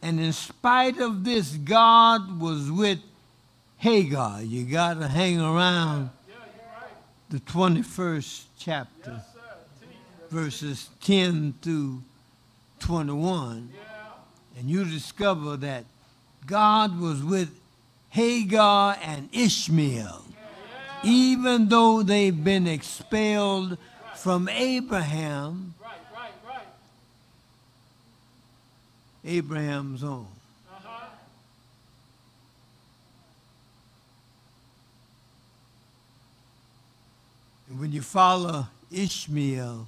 And 0.00 0.20
in 0.20 0.32
spite 0.32 0.98
of 0.98 1.24
this, 1.24 1.52
God 1.52 2.40
was 2.40 2.70
with 2.70 3.00
Hagar. 3.78 4.42
You 4.42 4.64
got 4.64 5.00
to 5.00 5.08
hang 5.08 5.40
around 5.40 6.10
the 7.30 7.40
21st 7.40 8.44
chapter, 8.58 9.22
verses 10.30 10.88
10 11.02 11.54
through 11.60 12.02
21, 12.80 13.70
and 14.58 14.70
you 14.70 14.84
discover 14.84 15.56
that 15.58 15.84
God 16.46 16.98
was 16.98 17.22
with 17.22 17.50
Hagar 18.10 18.96
and 19.02 19.28
Ishmael, 19.32 20.24
even 21.04 21.68
though 21.68 22.02
they've 22.02 22.44
been 22.44 22.66
expelled 22.66 23.76
from 24.18 24.48
Abraham, 24.48 25.74
Right, 25.80 25.92
right, 26.14 26.32
right. 26.46 26.66
Abraham's 29.24 30.02
own. 30.02 30.26
Uh-huh. 30.70 31.06
And 37.70 37.80
when 37.80 37.92
you 37.92 38.02
follow 38.02 38.66
Ishmael, 38.90 39.86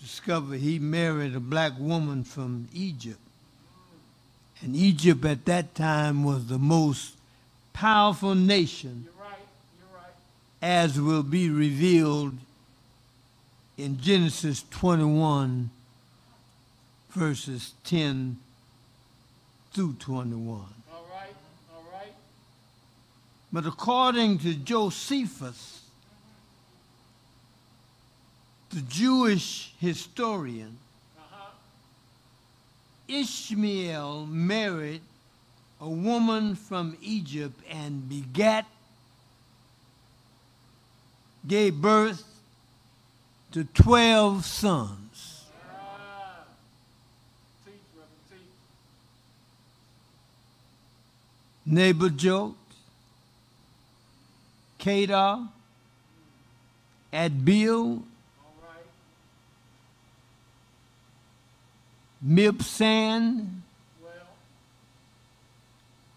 discover 0.00 0.56
he 0.56 0.78
married 0.78 1.34
a 1.34 1.40
black 1.40 1.72
woman 1.78 2.24
from 2.24 2.68
Egypt. 2.72 3.18
And 4.62 4.76
Egypt 4.76 5.24
at 5.24 5.44
that 5.46 5.74
time 5.74 6.22
was 6.22 6.46
the 6.46 6.58
most 6.58 7.14
powerful 7.72 8.34
nation, 8.34 9.06
You're 9.06 9.24
right. 9.24 9.38
You're 9.78 9.98
right. 9.98 10.14
As 10.62 10.98
will 10.98 11.24
be 11.24 11.50
revealed 11.50 12.38
in 13.76 14.00
Genesis 14.00 14.64
21, 14.70 15.70
verses 17.10 17.72
10 17.84 18.38
through 19.72 19.94
21. 19.94 20.60
All 20.92 21.06
right. 21.10 21.34
All 21.74 21.84
right. 21.92 22.12
But 23.52 23.66
according 23.66 24.38
to 24.38 24.54
Josephus, 24.54 25.80
the 28.70 28.82
Jewish 28.82 29.74
historian, 29.80 30.78
Uh-huh. 31.18 31.50
Ishmael 33.08 34.26
married 34.26 35.02
a 35.80 35.88
woman 35.88 36.54
from 36.54 36.96
Egypt 37.02 37.60
and 37.68 38.08
begat, 38.08 38.66
gave 41.46 41.80
birth 41.80 42.24
to 43.50 43.64
12 43.64 44.44
sons. 44.44 44.98
Neighbor 51.64 52.08
Nebuchadnezzar, 52.08 52.56
Kedar, 54.78 55.48
Adbeel, 57.12 58.02
Mibsam, 62.26 63.60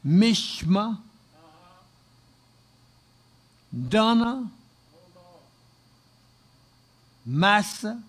Mishma, 0.06 0.98
Donna, 3.90 4.50
Massa, 7.26 8.02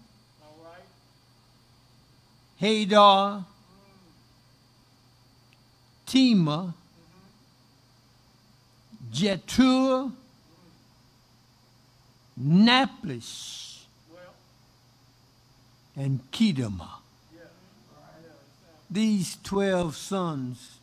Hadar, 2.60 3.44
Tema, 6.04 6.74
Jetur, 9.12 10.06
mm-hmm. 10.06 10.14
Naples, 12.64 13.86
and 15.96 16.20
Kedemah. 16.30 17.00
These 18.90 19.38
12 19.42 19.96
sons 19.96 20.78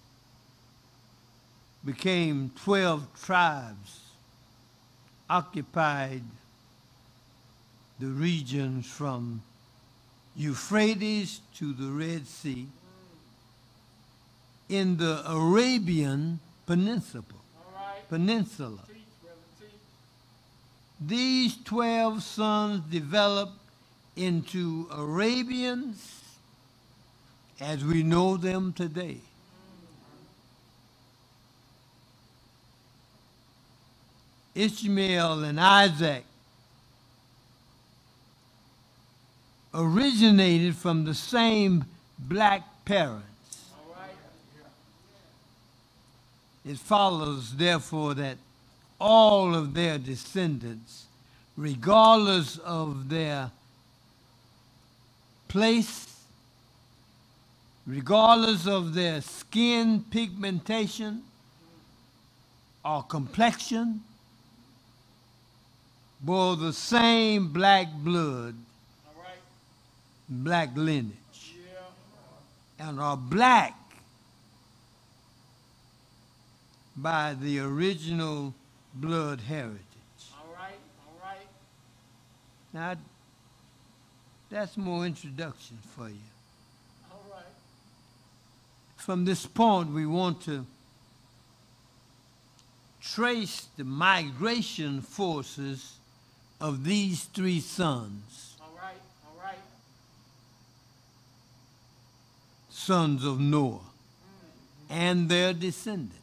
became 1.85 2.51
12 2.63 3.07
tribes, 3.23 3.99
occupied 5.29 6.23
the 8.03 8.09
regions 8.09 8.85
from 8.85 9.41
Euphrates 10.35 11.39
to 11.55 11.71
the 11.71 11.89
Red 11.89 12.27
Sea 12.27 12.67
in 14.67 14.97
the 14.97 15.23
Arabian 15.25 16.41
Peninsula. 16.65 17.23
Peninsula. 18.09 18.81
These 20.99 21.55
12 21.63 22.21
sons 22.21 22.81
developed 22.91 23.57
into 24.17 24.89
Arabians 24.91 26.23
as 27.61 27.85
we 27.85 28.03
know 28.03 28.35
them 28.35 28.73
today. 28.73 29.19
Ishmael 34.55 35.45
and 35.45 35.57
Isaac 35.57 36.25
originated 39.73 40.75
from 40.75 41.05
the 41.05 41.13
same 41.13 41.85
black 42.19 42.63
parents. 42.85 43.27
It 46.65 46.77
follows, 46.77 47.55
therefore, 47.55 48.13
that 48.13 48.37
all 48.99 49.53
of 49.53 49.73
their 49.73 49.97
descendants, 49.97 51.05
regardless 51.57 52.57
of 52.59 53.09
their 53.09 53.51
place, 55.49 56.07
regardless 57.85 58.65
of 58.65 58.93
their 58.93 59.21
skin 59.21 60.05
pigmentation 60.09 61.23
or 62.85 63.03
complexion, 63.03 64.01
bore 66.21 66.55
the 66.55 66.71
same 66.71 67.51
black 67.51 67.87
blood, 67.93 68.55
black 70.29 70.69
lineage, 70.75 71.13
and 72.79 72.99
are 72.99 73.17
black 73.17 73.77
by 76.95 77.35
the 77.39 77.59
original 77.59 78.53
blood 78.93 79.41
heritage. 79.41 79.79
All 80.37 80.53
right, 80.53 80.75
all 81.07 81.15
right. 81.21 81.47
Now, 82.73 82.95
that's 84.49 84.77
more 84.77 85.05
introduction 85.05 85.77
for 85.95 86.09
you. 86.09 86.15
All 87.11 87.23
right. 87.31 87.43
From 88.97 89.25
this 89.25 89.45
point, 89.45 89.91
we 89.91 90.05
want 90.05 90.41
to 90.43 90.65
trace 93.01 93.67
the 93.77 93.83
migration 93.83 95.01
forces 95.01 95.97
of 96.61 96.85
these 96.85 97.23
three 97.25 97.59
sons, 97.59 98.55
All 98.61 98.69
right, 98.81 98.95
all 99.27 99.43
right. 99.43 99.57
Sons 102.83 103.23
of 103.23 103.39
Noah, 103.39 103.79
and 104.89 105.29
their 105.29 105.53
descendants. 105.53 106.17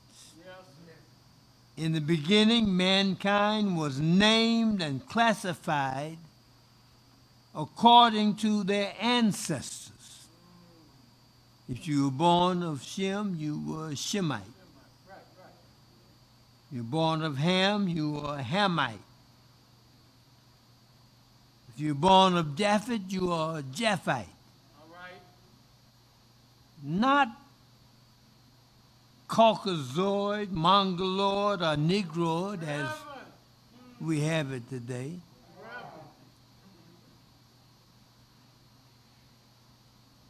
In 1.76 1.92
the 1.92 2.00
beginning, 2.00 2.76
mankind 2.76 3.78
was 3.78 3.98
named 3.98 4.82
and 4.82 5.06
classified 5.08 6.18
according 7.54 8.36
to 8.36 8.62
their 8.64 8.92
ancestors. 9.00 10.26
If 11.70 11.88
you 11.88 12.04
were 12.04 12.10
born 12.10 12.62
of 12.62 12.82
Shem, 12.82 13.36
you 13.38 13.62
were 13.66 13.88
a 13.88 13.96
Shemite. 13.96 14.42
You're 16.70 16.84
born 16.84 17.22
of 17.22 17.38
Ham, 17.38 17.88
you 17.88 18.18
are 18.18 18.38
a 18.38 18.42
Hamite. 18.42 18.98
If 21.74 21.80
you're 21.80 21.94
born 21.94 22.36
of 22.36 22.48
Japhet, 22.48 23.10
you 23.10 23.32
are 23.32 23.58
a 23.58 23.62
Japhite. 23.62 24.28
Not 26.82 27.28
Caucasoid, 29.28 30.50
Mongoloid, 30.50 31.62
or 31.62 31.76
Negroid 31.76 32.64
as 32.64 32.88
we 34.00 34.20
have 34.20 34.50
it 34.52 34.68
today. 34.68 35.12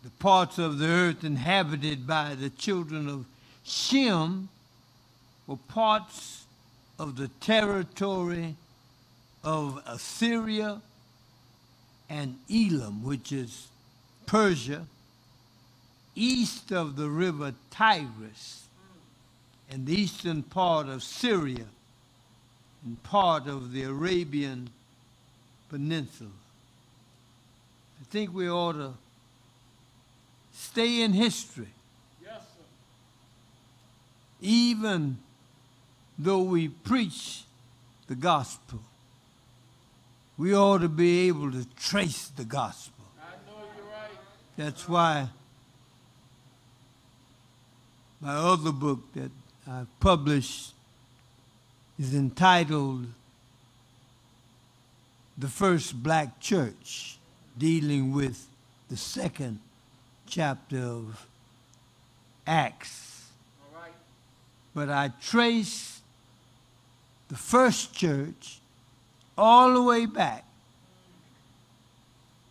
The 0.03 0.11
parts 0.19 0.59
of 0.59 0.79
the 0.79 0.87
earth 0.87 1.25
inhabited 1.25 2.07
by 2.07 2.35
the 2.35 2.51
children 2.51 3.09
of 3.09 3.27
Shem 3.65 4.49
were 5.47 5.57
parts 5.57 6.45
of 6.99 7.17
the 7.17 7.29
territory 7.41 8.57
of 9.45 9.83
Assyria 9.87 10.81
and 12.09 12.39
Elam, 12.51 13.03
which 13.03 13.31
is 13.31 13.69
Persia, 14.27 14.87
east 16.25 16.71
of 16.73 16.97
the 16.97 17.09
river 17.09 17.55
Tigris, 17.71 18.65
in 19.71 19.85
the 19.85 19.99
eastern 20.01 20.43
part 20.43 20.89
of 20.89 21.03
Syria, 21.03 21.65
and 22.85 23.03
part 23.05 23.47
of 23.47 23.73
the 23.73 23.85
Arabian 23.85 24.71
Peninsula. 25.69 26.31
I 28.01 28.05
think 28.11 28.35
we 28.35 28.51
ought 28.51 28.73
to 28.73 28.95
stay 30.53 31.03
in 31.03 31.13
history, 31.13 31.69
Yes, 32.23 32.41
sir. 32.41 32.65
even 34.41 35.19
though 36.19 36.43
we 36.43 36.69
preach 36.69 37.45
the 38.09 38.15
gospel. 38.15 38.81
We 40.37 40.55
ought 40.55 40.79
to 40.79 40.89
be 40.89 41.29
able 41.29 41.53
to 41.53 41.65
trace 41.77 42.29
the 42.29 42.45
gospel. 42.45 43.05
I 43.21 43.33
know 43.49 43.59
you're 43.77 43.85
right. 43.87 44.11
That's 44.57 44.89
why 44.89 45.29
my 48.21 48.35
other 48.35 48.73
book 48.73 49.01
that 49.15 49.31
I 49.67 49.85
published 49.99 50.75
is 51.99 52.15
entitled 52.15 53.07
The 55.39 55.49
First 55.49 56.03
Black 56.03 56.39
Church, 56.41 57.19
dealing 57.57 58.13
with 58.13 58.47
the 58.89 58.97
second 58.97 59.61
chapter 60.27 60.79
of 60.79 61.27
Acts. 62.47 63.27
Right. 63.75 63.93
But 64.75 64.91
I 64.91 65.13
trace 65.23 66.01
the 67.29 67.37
first 67.37 67.95
church 67.95 68.59
all 69.39 69.73
the 69.75 69.83
way 69.83 70.05
back 70.05 70.45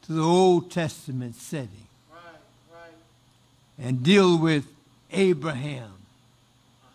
to 0.03 0.13
the 0.13 0.21
Old 0.21 0.71
Testament 0.71 1.35
setting 1.35 1.87
Right, 2.11 2.21
right. 2.73 2.91
and 3.77 4.01
deal 4.01 4.37
with 4.37 4.65
Abraham 5.11 5.93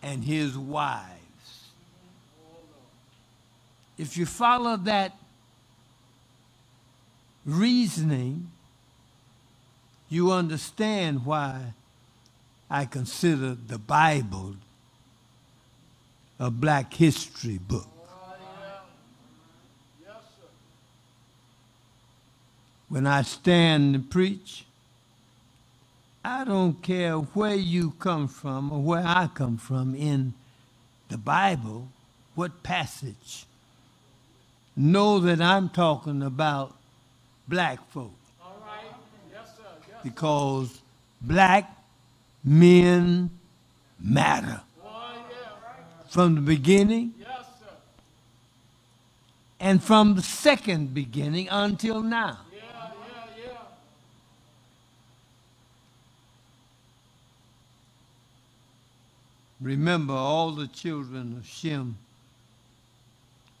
and 0.01 0.23
his 0.23 0.57
wives. 0.57 1.11
If 3.97 4.17
you 4.17 4.25
follow 4.25 4.77
that 4.77 5.17
reasoning, 7.45 8.51
you 10.09 10.31
understand 10.31 11.25
why 11.25 11.73
I 12.69 12.85
consider 12.85 13.55
the 13.55 13.77
Bible 13.77 14.55
a 16.39 16.51
black 16.51 16.93
history 16.93 17.57
book. 17.57 17.87
When 22.89 23.07
I 23.07 23.23
stand 23.23 23.95
and 23.95 24.09
preach, 24.09 24.64
I 26.27 26.43
don't 26.43 26.81
care 26.81 27.17
where 27.17 27.53
you 27.53 27.91
come 27.99 28.27
from 28.27 28.71
or 28.71 28.79
where 28.79 29.03
I 29.05 29.29
come 29.31 29.57
from 29.57 29.93
in 29.93 30.33
the 31.07 31.19
Bible, 31.19 31.87
what 32.33 32.63
passage. 32.63 33.45
Know 34.75 35.19
that 35.19 35.39
I'm 35.39 35.69
talking 35.69 36.23
about 36.23 36.73
black 37.47 37.79
folk. 37.91 38.11
Because 40.03 40.81
black 41.21 41.71
men 42.43 43.29
matter. 43.99 44.61
Oh, 44.83 45.13
yeah, 45.29 45.35
right. 45.63 46.11
From 46.11 46.35
the 46.35 46.41
beginning 46.41 47.13
yes, 47.19 47.45
and 49.59 49.83
from 49.83 50.15
the 50.15 50.23
second 50.23 50.95
beginning 50.95 51.49
until 51.51 52.01
now. 52.01 52.39
Remember, 59.65 60.13
all 60.13 60.51
the 60.51 60.67
children 60.67 61.37
of 61.37 61.47
Shem 61.47 61.97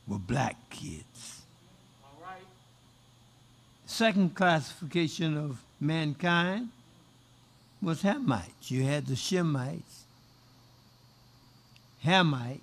were 0.07 0.19
black 0.19 0.55
kids. 0.69 1.41
Second 3.87 4.35
classification 4.35 5.35
of 5.35 5.63
mankind 5.79 6.69
was 7.81 8.03
Hamites. 8.03 8.69
You 8.69 8.83
had 8.83 9.07
the 9.07 9.15
Shemites, 9.15 10.03
Hamites, 12.03 12.59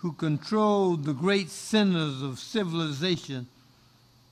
who 0.00 0.12
controlled 0.12 1.06
the 1.06 1.14
great 1.14 1.48
centers 1.48 2.20
of 2.20 2.40
civilization 2.40 3.46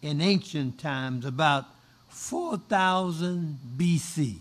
in 0.02 0.20
ancient 0.20 0.78
times 0.78 1.24
about 1.24 1.64
4000 2.10 3.58
BC. 3.78 4.40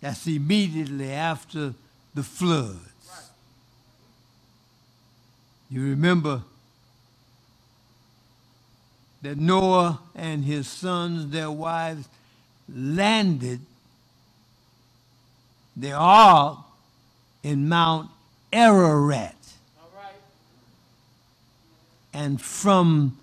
That's 0.00 0.26
immediately 0.26 1.10
after 1.10 1.74
the 2.14 2.22
floods. 2.22 2.78
You 5.70 5.82
remember 5.82 6.42
that 9.22 9.36
Noah 9.36 10.00
and 10.14 10.44
his 10.44 10.68
sons, 10.68 11.30
their 11.30 11.50
wives, 11.50 12.08
landed 12.72 13.60
the 15.76 15.92
ark 15.92 16.58
in 17.42 17.68
Mount 17.68 18.10
Ararat. 18.52 19.34
And 22.12 22.40
from 22.40 23.18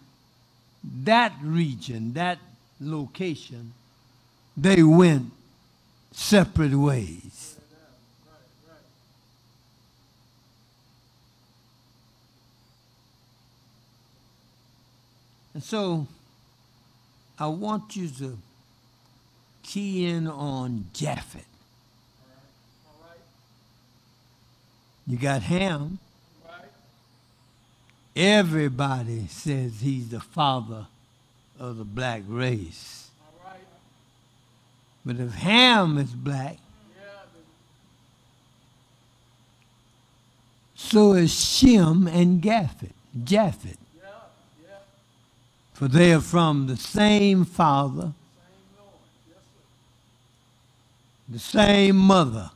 that 1.04 1.34
region, 1.42 2.14
that 2.14 2.38
location, 2.80 3.74
they 4.56 4.84
went 4.84 5.32
separate 6.14 6.74
ways. 6.74 7.58
And 15.54 15.64
so 15.64 16.08
I 17.38 17.48
want 17.48 17.96
you 17.96 18.08
to 18.10 18.38
key 19.62 20.06
in 20.06 20.28
on 20.28 20.86
Japhet. 20.94 21.46
You 25.06 25.18
got 25.18 25.42
Ham. 25.44 26.00
Everybody 28.16 29.28
says 29.28 29.82
he's 29.82 30.10
the 30.10 30.20
father 30.20 30.88
of 31.60 31.78
the 31.78 31.84
black 31.84 32.22
race. 32.28 33.03
But 35.06 35.18
if 35.18 35.34
Ham 35.34 35.98
is 35.98 36.12
black, 36.12 36.58
so 40.76 41.14
is 41.14 41.34
Shem 41.34 42.08
and 42.08 42.42
Japheth. 42.42 42.94
Japheth. 43.24 43.78
For 45.74 45.88
they 45.88 46.14
are 46.14 46.22
from 46.22 46.68
the 46.68 46.78
same 46.78 47.44
father, 47.46 48.14
the 51.28 51.40
same 51.40 51.98
mother. 51.98 52.52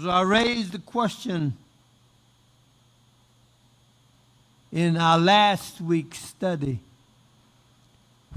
So 0.00 0.08
I 0.08 0.22
raised 0.22 0.72
the 0.72 0.78
question 0.78 1.56
in 4.72 4.96
our 4.96 5.18
last 5.18 5.80
week's 5.80 6.18
study 6.18 6.80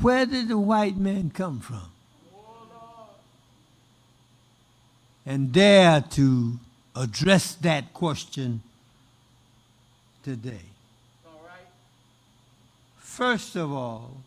where 0.01 0.25
did 0.25 0.47
the 0.47 0.57
white 0.57 0.97
man 0.97 1.29
come 1.29 1.60
from? 1.60 1.91
And 5.25 5.51
dare 5.51 6.01
to 6.12 6.60
address 6.95 7.55
that 7.55 7.93
question 7.93 8.62
today. 10.23 10.62
First 12.99 13.55
of 13.55 13.71
all, 13.71 14.17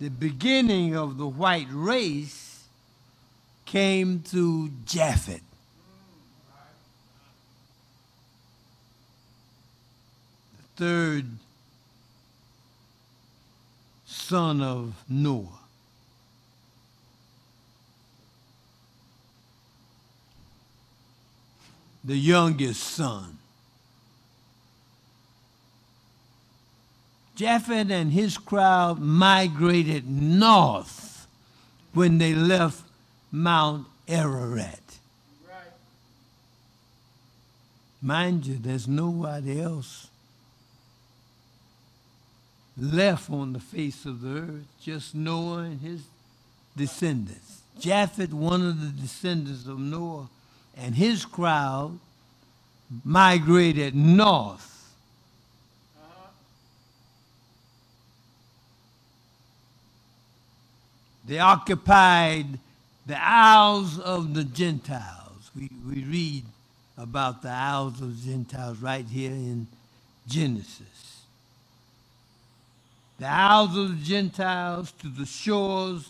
the 0.00 0.08
beginning 0.08 0.96
of 0.96 1.16
the 1.16 1.26
white 1.26 1.68
race 1.70 2.64
came 3.64 4.20
through 4.20 4.70
Japhet. 4.84 5.40
The 10.56 10.84
third 10.84 11.26
son 14.28 14.60
of 14.60 14.92
Noah. 15.08 15.46
The 22.04 22.16
youngest 22.16 22.82
son. 22.82 23.38
Japheth 27.36 27.90
and 27.90 28.12
his 28.12 28.36
crowd 28.36 28.98
migrated 28.98 30.06
north 30.06 31.26
when 31.94 32.18
they 32.18 32.34
left 32.34 32.82
Mount 33.32 33.86
Ararat. 34.06 34.82
Right. 35.48 35.72
Mind 38.02 38.44
you, 38.44 38.58
there's 38.60 38.86
nobody 38.86 39.58
else 39.58 40.08
left 42.78 43.30
on 43.30 43.52
the 43.52 43.60
face 43.60 44.06
of 44.06 44.20
the 44.20 44.40
earth, 44.40 44.66
just 44.80 45.14
Noah 45.14 45.64
and 45.64 45.80
his 45.80 46.02
descendants. 46.76 47.62
Japheth, 47.80 48.32
one 48.32 48.64
of 48.66 48.80
the 48.80 49.02
descendants 49.02 49.66
of 49.66 49.78
Noah, 49.78 50.28
and 50.76 50.94
his 50.94 51.24
crowd 51.24 51.98
migrated 53.04 53.94
north. 53.94 54.74
They 61.26 61.38
occupied 61.38 62.58
the 63.06 63.22
Isles 63.22 63.98
of 63.98 64.32
the 64.32 64.44
Gentiles. 64.44 65.50
We, 65.54 65.68
we 65.86 66.02
read 66.04 66.44
about 66.96 67.42
the 67.42 67.50
Isles 67.50 68.00
of 68.00 68.24
the 68.24 68.30
Gentiles 68.30 68.78
right 68.78 69.04
here 69.04 69.30
in 69.30 69.66
Genesis 70.26 71.07
the 73.18 73.26
isles 73.26 73.76
of 73.76 73.98
the 73.98 74.04
Gentiles 74.04 74.92
to 75.00 75.08
the 75.08 75.26
shores 75.26 76.08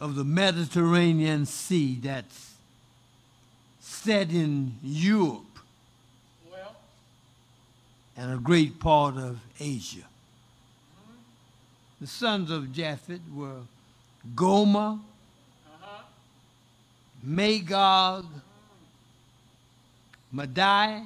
of 0.00 0.14
the 0.14 0.24
Mediterranean 0.24 1.46
Sea 1.46 1.98
that's 2.00 2.52
set 3.80 4.30
in 4.30 4.74
Europe 4.82 5.58
well, 6.50 6.76
and 8.16 8.32
a 8.32 8.36
great 8.36 8.78
part 8.78 9.16
of 9.16 9.40
Asia. 9.58 10.04
The 12.00 12.06
sons 12.06 12.50
of 12.50 12.72
Japheth 12.72 13.22
were 13.34 13.60
Gomer, 14.36 14.98
uh-huh. 14.98 16.02
Magog, 17.22 18.26
Madai, 20.30 21.02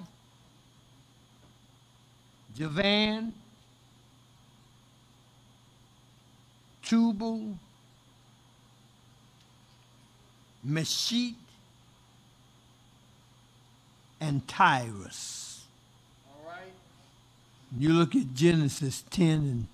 Javan, 2.59 3.33
Tubal, 6.83 7.57
Meshit, 10.67 11.35
and 14.21 14.47
Tyrus. 14.49 15.63
All 16.29 16.51
right. 16.51 16.73
You 17.79 17.91
look 17.91 18.17
at 18.17 18.35
Genesis 18.35 19.05
10 19.11 19.29
and 19.29 19.67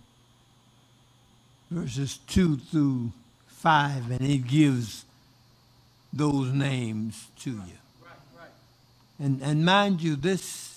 verses 1.71 2.19
2 2.27 2.59
through 2.59 3.13
5, 3.47 4.11
and 4.11 4.21
it 4.21 4.47
gives 4.47 5.07
those 6.13 6.53
names 6.53 7.29
to 7.39 7.51
you. 7.51 7.57
Right, 8.03 8.13
right. 8.39 8.51
And, 9.19 9.41
and 9.41 9.65
mind 9.65 10.03
you, 10.03 10.17
this 10.17 10.74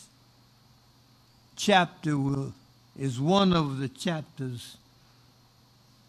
chapter 1.57 2.17
will, 2.17 2.53
is 2.97 3.19
one 3.19 3.51
of 3.51 3.79
the 3.79 3.89
chapters 3.89 4.77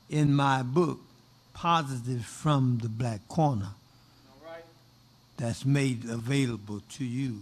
in 0.09 0.32
my 0.34 0.62
book, 0.62 1.01
Positive 1.55 2.24
from 2.24 2.78
the 2.82 2.88
Black 2.88 3.26
Corner, 3.26 3.70
that's 5.36 5.64
made 5.64 6.05
available 6.05 6.82
to 6.90 7.05
you. 7.05 7.40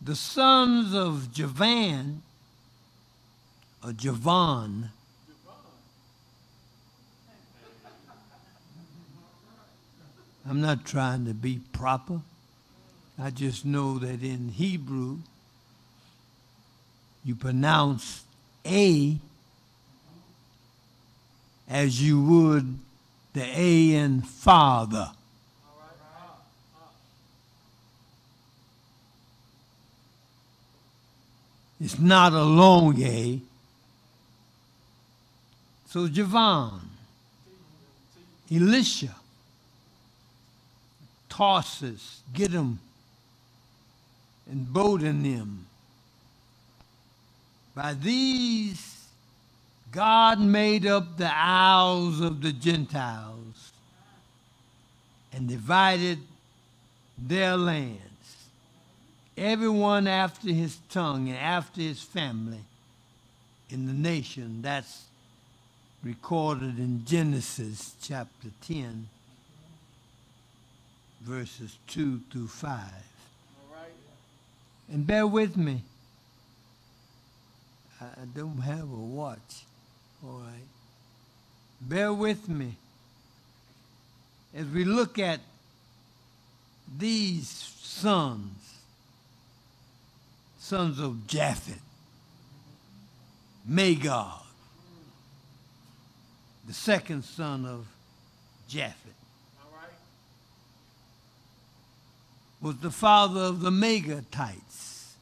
The 0.00 0.16
sons 0.16 0.94
of 0.94 1.32
Javan, 1.32 2.22
or 3.84 3.92
Javan, 3.92 4.90
I'm 10.48 10.60
not 10.60 10.84
trying 10.84 11.24
to 11.26 11.34
be 11.34 11.60
proper. 11.72 12.20
I 13.18 13.30
just 13.30 13.64
know 13.64 13.98
that 13.98 14.22
in 14.22 14.50
Hebrew, 14.50 15.18
you 17.24 17.34
pronounce 17.34 18.24
A 18.66 19.16
as 21.68 22.02
you 22.02 22.22
would 22.22 22.78
the 23.32 23.42
A 23.42 23.94
in 23.94 24.22
father. 24.22 25.10
It's 31.80 31.98
not 31.98 32.32
a 32.32 32.42
long 32.42 33.00
A. 33.02 33.40
So 35.88 36.08
Javan, 36.08 36.80
Elisha, 38.50 39.14
Tarsus, 41.28 42.20
get 42.32 42.50
and 44.50 44.72
bolding 44.72 45.22
them. 45.22 45.66
By 47.74 47.94
these, 47.94 49.04
God 49.92 50.40
made 50.40 50.86
up 50.86 51.16
the 51.16 51.34
isles 51.34 52.20
of 52.20 52.42
the 52.42 52.52
Gentiles 52.52 53.72
and 55.32 55.48
divided 55.48 56.18
their 57.18 57.56
lands, 57.56 58.46
everyone 59.36 60.06
after 60.06 60.50
his 60.50 60.78
tongue 60.90 61.28
and 61.28 61.38
after 61.38 61.80
his 61.80 62.02
family 62.02 62.60
in 63.70 63.86
the 63.86 63.92
nation. 63.92 64.62
That's 64.62 65.04
recorded 66.02 66.78
in 66.78 67.04
Genesis 67.04 67.94
chapter 68.00 68.48
10, 68.66 69.08
verses 71.22 71.76
2 71.88 72.20
through 72.30 72.48
5. 72.48 72.80
And 74.90 75.06
bear 75.06 75.26
with 75.26 75.56
me. 75.56 75.82
I 78.00 78.24
don't 78.34 78.58
have 78.58 78.90
a 78.90 78.94
watch. 78.94 79.64
All 80.24 80.40
right. 80.40 80.68
Bear 81.80 82.12
with 82.12 82.48
me 82.48 82.76
as 84.54 84.66
we 84.66 84.84
look 84.84 85.18
at 85.18 85.40
these 86.98 87.48
sons, 87.48 88.78
sons 90.58 90.98
of 90.98 91.26
Japheth, 91.26 91.82
Magog, 93.66 94.42
the 96.66 96.72
second 96.72 97.24
son 97.24 97.66
of 97.66 97.86
Japhet. 98.70 99.15
Was 102.66 102.78
the 102.78 102.90
father 102.90 103.42
of 103.42 103.60
the 103.60 103.70
Megatites. 103.70 105.12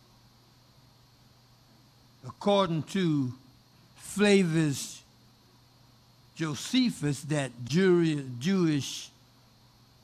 According 2.27 2.85
to 2.85 3.35
Flavius 3.97 5.03
Josephus, 6.35 7.21
that 7.25 7.51
Jewish 7.67 9.11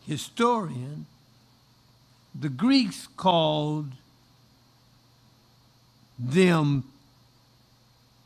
historian, 0.06 1.06
the 2.38 2.50
Greeks 2.50 3.08
called 3.16 3.88
them 6.18 6.84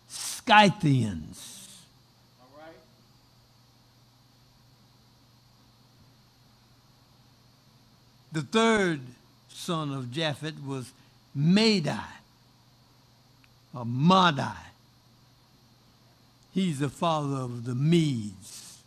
Scythians. 0.09 1.54
The 8.35 8.43
third 8.43 9.01
son 9.49 9.93
of 9.93 10.07
Japhet 10.07 10.66
was 10.66 10.91
Madai, 11.37 12.03
or 13.72 13.85
Madai. 13.87 14.57
He's 16.53 16.80
the 16.80 16.89
father 16.89 17.37
of 17.37 17.64
the 17.64 17.76
Medes. 17.76 18.78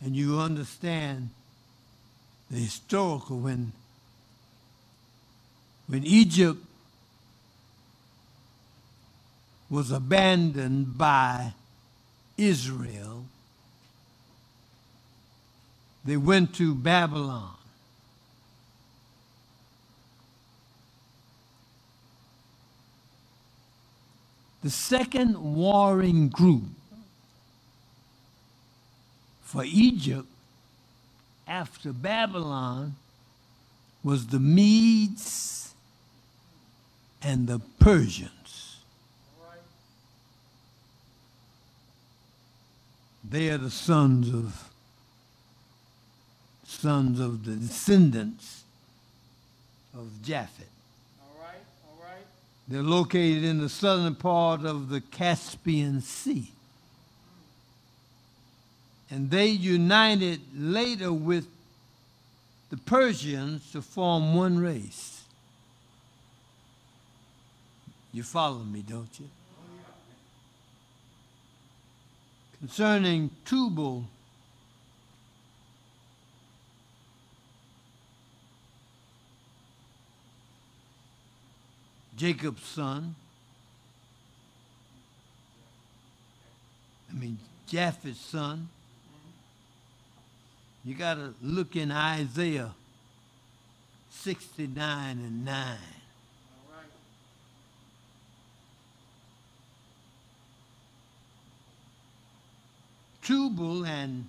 And 0.00 0.16
you 0.16 0.38
understand 0.38 1.28
the 2.50 2.58
historical 2.58 3.38
when 3.38 3.72
when 5.86 6.04
Egypt 6.04 6.64
was 9.68 9.90
abandoned 9.90 10.96
by 10.96 11.52
Israel, 12.38 13.26
they 16.02 16.16
went 16.16 16.54
to 16.54 16.74
Babylon. 16.74 17.57
The 24.62 24.70
second 24.70 25.54
warring 25.54 26.28
group 26.28 26.64
for 29.42 29.64
Egypt 29.64 30.26
after 31.46 31.92
Babylon 31.92 32.96
was 34.02 34.26
the 34.26 34.40
Medes 34.40 35.74
and 37.22 37.46
the 37.46 37.60
Persians. 37.78 38.76
They 43.28 43.50
are 43.50 43.58
the 43.58 43.70
sons 43.70 44.32
of 44.32 44.70
sons 46.64 47.20
of 47.20 47.44
the 47.44 47.56
descendants 47.56 48.64
of 49.94 50.08
Japhet. 50.22 50.77
They're 52.68 52.82
located 52.82 53.44
in 53.44 53.58
the 53.58 53.68
southern 53.68 54.14
part 54.14 54.64
of 54.64 54.90
the 54.90 55.00
Caspian 55.00 56.02
Sea. 56.02 56.50
And 59.10 59.30
they 59.30 59.46
united 59.46 60.40
later 60.54 61.10
with 61.10 61.46
the 62.68 62.76
Persians 62.76 63.72
to 63.72 63.80
form 63.80 64.34
one 64.34 64.58
race. 64.58 65.22
You 68.12 68.22
follow 68.22 68.58
me, 68.58 68.82
don't 68.86 69.18
you? 69.18 69.28
Concerning 72.58 73.30
Tubal, 73.46 74.04
Jacob's 82.18 82.64
son. 82.64 83.14
I 87.08 87.14
mean, 87.14 87.38
Japhet's 87.68 88.18
son. 88.18 88.68
You 90.84 90.94
got 90.94 91.14
to 91.14 91.32
look 91.40 91.76
in 91.76 91.92
Isaiah 91.92 92.74
69 94.10 95.18
and 95.18 95.44
9. 95.44 95.76
Tubal 103.22 103.84
and 103.84 104.26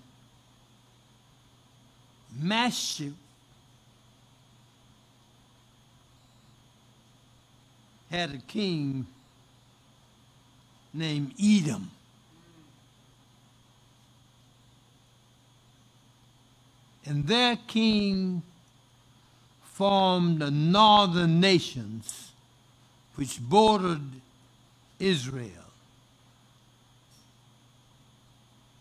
Mashib 2.40 3.14
had 8.10 8.34
a 8.34 8.38
king 8.38 9.06
named 10.94 11.34
Edom. 11.42 11.92
And 17.06 17.28
their 17.28 17.56
king 17.68 18.44
formed 19.64 20.40
the 20.40 20.52
northern 20.52 21.40
nations 21.40 22.32
which 23.16 23.40
bordered 23.42 24.02
Israel. 25.00 25.52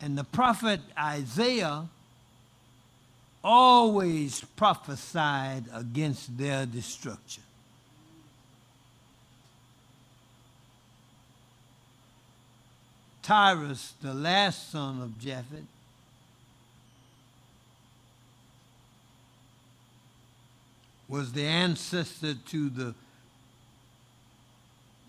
And 0.01 0.17
the 0.17 0.25
prophet 0.25 0.81
Isaiah 0.99 1.89
always 3.43 4.41
prophesied 4.57 5.65
against 5.73 6.37
their 6.37 6.67
destruction. 6.67 7.43
Tyrus, 13.29 13.93
the 14.01 14.15
last 14.15 14.71
son 14.73 15.03
of 15.03 15.11
Japhet, 15.19 15.67
was 21.11 21.35
the 21.35 21.45
ancestor 21.45 22.33
to 22.33 22.71
the 22.71 22.95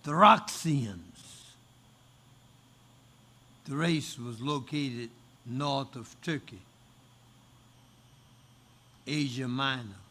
Thracians. 0.04 1.46
The 3.64 3.78
race 3.78 4.20
was 4.20 4.42
located 4.42 5.12
north 5.46 5.96
of 5.96 6.14
Turkey, 6.22 6.60
Asia 9.08 9.48
Minor, 9.48 10.02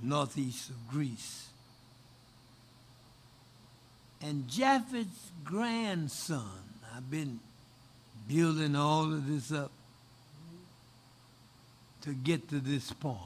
northeast 0.00 0.70
of 0.70 0.88
Greece. 0.88 1.48
And 4.22 4.46
Japhet's 4.46 5.32
grandson, 5.44 6.67
I've 6.94 7.10
been 7.10 7.40
building 8.26 8.76
all 8.76 9.04
of 9.04 9.26
this 9.28 9.52
up 9.52 9.70
to 12.02 12.12
get 12.12 12.48
to 12.50 12.60
this 12.60 12.92
point. 12.92 13.18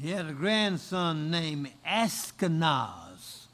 He 0.00 0.10
had 0.10 0.26
a 0.26 0.32
grandson 0.32 1.30
named 1.30 1.70
Ashkenaz. 1.86 3.46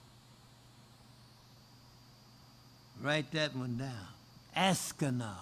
Write 3.03 3.31
that 3.33 3.57
one 3.57 3.79
down. 3.79 3.91
Ashkenaz, 4.57 5.35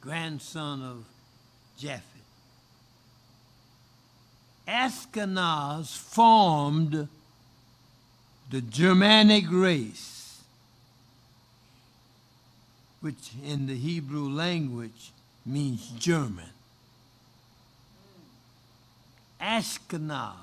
grandson 0.00 0.82
of 0.82 1.04
Japhet. 1.80 2.02
Ashkenaz 4.66 5.96
formed 5.96 7.08
the 8.50 8.60
Germanic 8.60 9.44
race, 9.50 10.17
which 13.00 13.32
in 13.44 13.66
the 13.66 13.76
Hebrew 13.76 14.28
language 14.28 15.12
means 15.46 15.88
German. 15.98 16.50
Ashkenaz 19.40 20.34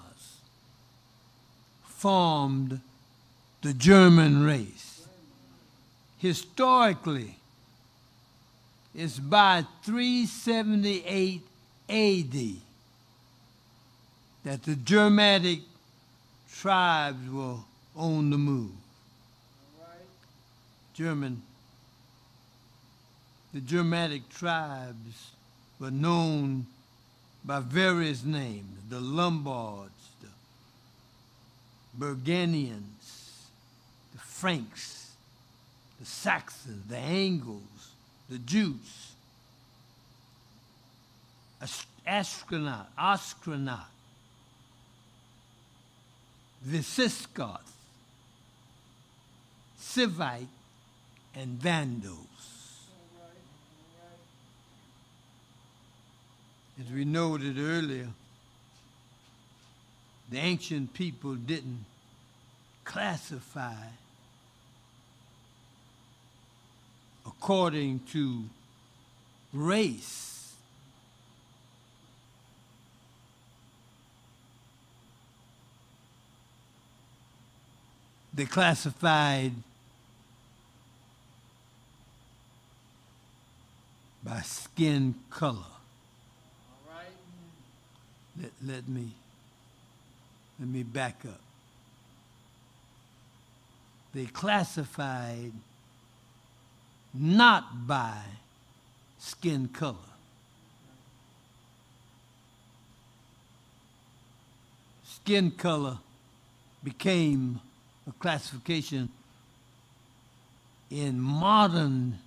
formed 1.84 2.80
the 3.62 3.74
German 3.74 4.44
race. 4.44 5.08
Historically, 6.20 7.38
it's 8.94 9.20
by 9.20 9.66
378 9.84 11.42
AD 11.90 12.56
that 14.44 14.64
the 14.64 14.76
Germanic 14.76 15.60
tribes 16.54 17.30
were 17.30 17.58
on 17.96 18.30
the 18.30 18.38
move. 18.38 18.72
German, 20.94 21.42
the 23.56 23.62
Germanic 23.62 24.28
tribes 24.28 25.32
were 25.80 25.90
known 25.90 26.66
by 27.46 27.62
various 27.62 28.26
names 28.26 28.68
the 28.90 29.00
Lombards, 29.00 30.10
the 30.22 30.28
Burgundians, 31.98 33.48
the 34.14 34.20
Franks, 34.20 35.14
the 36.02 36.06
Saxons, 36.06 36.86
the 36.90 36.98
Angles, 36.98 37.92
the 38.30 38.40
Jutes, 38.40 39.14
Ostrogoth, 42.06 42.88
Ostrogoth, 43.00 43.86
Visigoth, 46.62 47.72
Sivite, 49.80 50.48
and 51.34 51.58
Vandals. 51.58 52.55
As 56.80 56.92
we 56.92 57.06
noted 57.06 57.58
earlier, 57.58 58.10
the 60.30 60.38
ancient 60.38 60.94
people 60.94 61.36
didn't 61.36 61.86
classify 62.84 63.76
according 67.26 68.02
to 68.12 68.44
race. 69.54 70.54
They 78.34 78.46
classified 78.46 79.54
by 84.22 84.42
skin 84.42 85.16
color 85.30 85.75
let, 88.42 88.52
let 88.66 88.88
me 88.88 89.12
let 90.60 90.70
me 90.70 90.84
back 90.84 91.22
up. 91.26 91.42
They 94.14 94.26
classified 94.26 95.52
not 97.14 97.86
by 97.88 98.18
skin 99.20 99.68
color. 99.68 99.96
Skin 105.04 105.52
color 105.52 105.98
became 106.84 107.60
a 108.08 108.12
classification 108.14 109.10
in 110.90 111.20
modern 111.20 112.20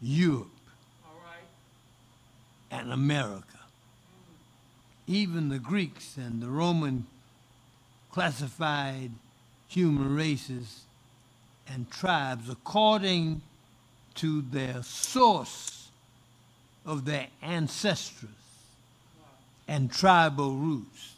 Europe 0.00 0.48
and 2.70 2.92
America 2.92 3.57
even 5.08 5.48
the 5.48 5.58
Greeks 5.58 6.18
and 6.18 6.42
the 6.42 6.48
Roman 6.48 7.06
classified 8.12 9.10
human 9.66 10.14
races 10.14 10.82
and 11.66 11.90
tribes 11.90 12.48
according 12.50 13.40
to 14.16 14.42
their 14.42 14.82
source 14.82 15.88
of 16.84 17.06
their 17.06 17.28
ancestors 17.42 18.28
and 19.66 19.90
tribal 19.90 20.54
roots. 20.54 21.14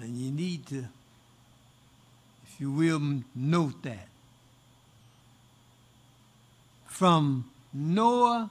And 0.00 0.16
you 0.16 0.30
need 0.30 0.66
to, 0.68 0.86
if 2.46 2.60
you 2.60 2.72
will, 2.72 3.22
note 3.34 3.82
that. 3.82 4.08
From 6.86 7.50
Noah 7.72 8.50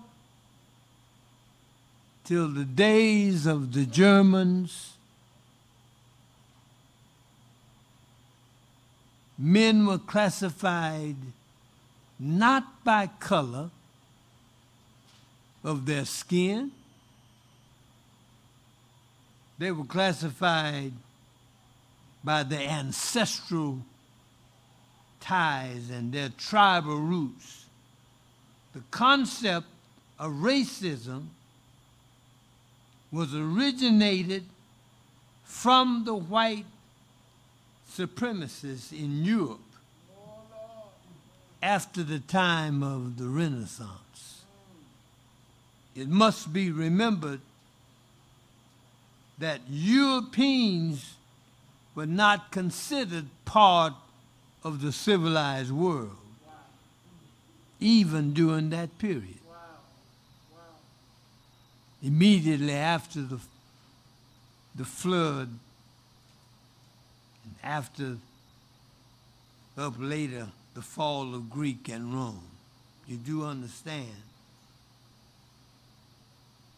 till 2.29 2.47
the 2.47 2.63
days 2.63 3.47
of 3.47 3.73
the 3.73 3.87
Germans, 3.87 4.93
men 9.35 9.87
were 9.87 9.97
classified 9.97 11.15
not 12.19 12.83
by 12.83 13.07
color 13.07 13.71
of 15.63 15.87
their 15.87 16.05
skin, 16.05 16.69
they 19.57 19.71
were 19.71 19.85
classified 19.85 20.93
by 22.23 22.43
their 22.43 22.69
ancestral 22.69 23.79
ties 25.19 25.89
and 25.89 26.13
their 26.13 26.29
tribal 26.37 26.97
roots. 26.97 27.65
The 28.75 28.83
concept 28.91 29.65
of 30.19 30.31
racism 30.33 31.29
was 33.11 33.33
originated 33.33 34.43
from 35.43 36.03
the 36.05 36.15
white 36.15 36.65
supremacists 37.91 38.91
in 38.91 39.23
Europe 39.25 39.59
after 41.61 42.03
the 42.03 42.19
time 42.19 42.83
of 42.83 43.17
the 43.17 43.27
Renaissance. 43.27 44.43
It 45.95 46.07
must 46.07 46.53
be 46.53 46.71
remembered 46.71 47.41
that 49.39 49.61
Europeans 49.69 51.15
were 51.95 52.05
not 52.05 52.51
considered 52.51 53.25
part 53.45 53.93
of 54.63 54.81
the 54.81 54.91
civilized 54.91 55.71
world, 55.71 56.15
even 57.79 58.33
during 58.33 58.69
that 58.69 58.97
period 58.99 59.38
immediately 62.01 62.73
after 62.73 63.21
the, 63.21 63.39
the 64.75 64.85
flood, 64.85 65.49
and 67.43 67.55
after, 67.63 68.17
up 69.77 69.95
later, 69.97 70.47
the 70.73 70.81
fall 70.81 71.35
of 71.35 71.49
Greek 71.49 71.89
and 71.89 72.13
Rome. 72.13 72.43
you 73.07 73.17
do 73.17 73.43
understand. 73.43 74.23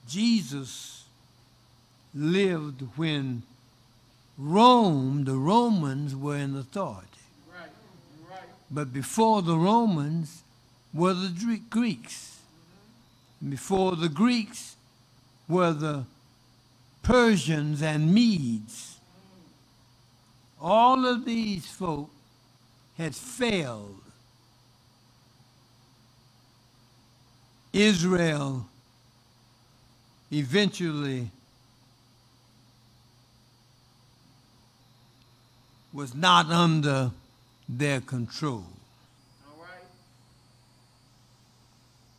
Jesus 0.08 1.06
lived 2.14 2.82
when 2.96 3.44
Rome, 4.38 5.26
the 5.26 5.36
Romans, 5.36 6.16
were 6.16 6.38
in 6.38 6.56
authority. 6.56 7.08
Right. 7.54 7.70
Right. 8.30 8.40
But 8.70 8.92
before 8.92 9.42
the 9.42 9.58
Romans 9.58 10.44
were 10.94 11.14
the 11.14 11.62
Greeks. 11.70 12.40
Before 13.48 13.96
the 13.96 14.10
Greeks 14.10 14.76
were 15.52 15.74
the 15.74 16.06
Persians 17.04 17.82
and 17.82 18.14
Medes. 18.14 18.97
All 20.62 21.06
of 21.06 21.26
these 21.26 21.68
folk 21.68 22.10
had 22.97 23.14
failed. 23.16 24.02
Israel 27.74 28.66
eventually 30.32 31.30
was 35.91 36.16
not 36.16 36.49
under 36.49 37.12
their 37.68 37.99
control. 37.99 38.66
All 39.47 39.62
right. 39.62 39.84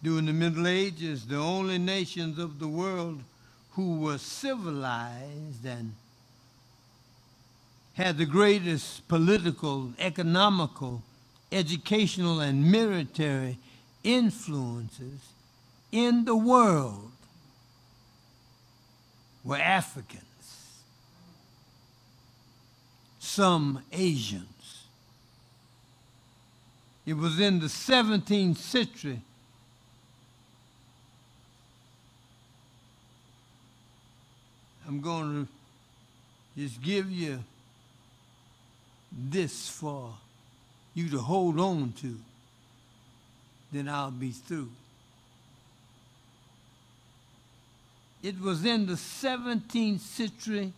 During 0.03 0.27
the 0.27 0.33
Middle 0.33 0.67
Ages, 0.67 1.27
the 1.27 1.37
only 1.37 1.79
nations 1.79 2.39
of 2.39 2.59
the 2.59 2.67
world 2.67 3.21
who 3.73 4.01
were 4.01 4.19
civilized 4.19 5.65
and 5.65 5.95
had 7.95 8.19
the 8.19 8.27
greatest 8.27 9.07
political, 9.07 9.93
economical, 9.99 11.03
educational, 11.53 12.41
and 12.41 12.71
military 12.71 13.59
influences 14.03 15.21
in 15.93 16.25
the 16.25 16.37
world 16.37 17.13
were 19.45 19.57
Africans, 19.57 20.25
some 23.21 23.83
Asians. 23.93 24.49
It 27.05 27.15
was 27.15 27.39
in 27.39 27.61
the 27.61 27.67
17th 27.67 28.57
century 28.57 29.21
I'm 34.87 35.01
going 35.01 35.47
to 35.47 36.61
just 36.61 36.83
give 36.83 37.11
you 37.11 37.43
this 39.13 39.69
for 39.69 40.15
you 40.95 41.09
to 41.11 41.19
hold 41.19 41.59
on 41.59 41.93
to. 42.01 42.19
Then 43.73 43.89
I'll 43.89 44.11
be 44.11 44.31
through. 44.31 44.71
It 48.23 48.41
was 48.41 48.65
in 48.65 48.87
the 48.87 48.95
17th 48.95 50.01
century 50.01 50.73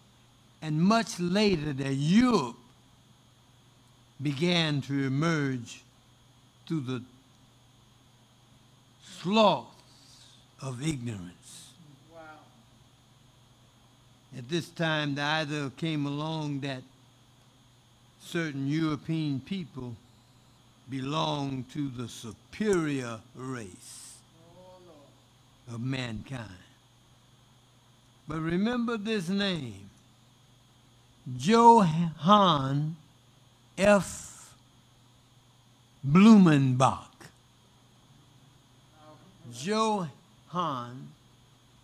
and 0.62 0.80
much 0.80 1.20
later 1.20 1.72
that 1.74 1.92
Europe 1.92 2.56
began 4.22 4.80
to 4.82 5.06
emerge 5.06 5.82
through 6.66 6.80
the 6.80 7.02
sloth 9.04 9.66
of 10.62 10.86
ignorance. 10.86 11.63
At 14.36 14.48
this 14.48 14.68
time, 14.68 15.14
there 15.14 15.24
either 15.24 15.70
came 15.70 16.06
along 16.06 16.60
that 16.60 16.82
certain 18.20 18.66
European 18.66 19.40
people 19.40 19.94
belonged 20.90 21.70
to 21.70 21.88
the 21.88 22.08
superior 22.08 23.20
race 23.36 24.14
of 25.72 25.80
mankind. 25.80 26.48
But 28.26 28.40
remember 28.40 28.96
this 28.96 29.28
name 29.28 29.88
Johann 31.38 32.96
F. 33.78 34.54
Blumenbach. 36.06 37.06
Johann 39.52 41.08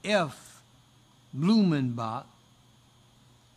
F. 0.05 0.63
Blumenbach 1.37 2.25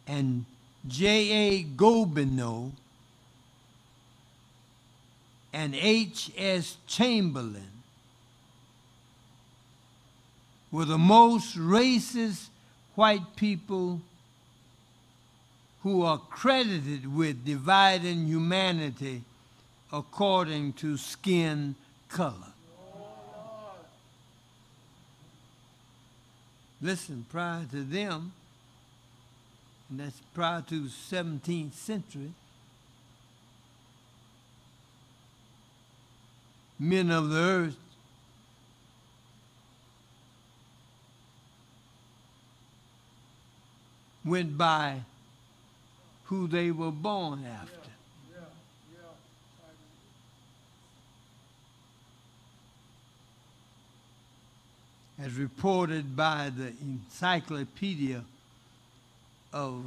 and 0.07 0.45
J.A. 0.87 1.63
Gobineau 1.63 2.71
and 5.53 5.75
H.S. 5.75 6.77
Chamberlain 6.87 7.69
were 10.71 10.85
the 10.85 10.97
most 10.97 11.57
racist 11.57 12.47
white 12.95 13.35
people 13.35 14.01
who 15.83 16.01
are 16.01 16.17
credited 16.17 17.13
with 17.13 17.45
dividing 17.45 18.25
humanity 18.25 19.21
according 19.91 20.73
to 20.73 20.97
skin 20.97 21.75
color. 22.09 22.53
Listen, 26.81 27.25
prior 27.29 27.65
to 27.71 27.83
them, 27.83 28.33
and 29.89 29.99
that's 29.99 30.21
prior 30.33 30.61
to 30.61 30.79
the 30.83 30.89
17th 30.89 31.73
century, 31.73 32.31
men 36.79 37.11
of 37.11 37.29
the 37.29 37.39
earth 37.39 37.77
went 44.25 44.57
by 44.57 45.01
who 46.25 46.47
they 46.47 46.71
were 46.71 46.91
born 46.91 47.45
after. 47.45 47.73
Yeah. 48.31 48.39
Yeah. 55.19 55.25
as 55.25 55.33
reported 55.33 56.15
by 56.15 56.49
the 56.55 56.73
Encyclopedia 56.81 58.23
of 59.53 59.85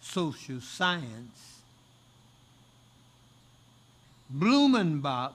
Social 0.00 0.60
Science, 0.60 1.60
Blumenbach, 4.34 5.34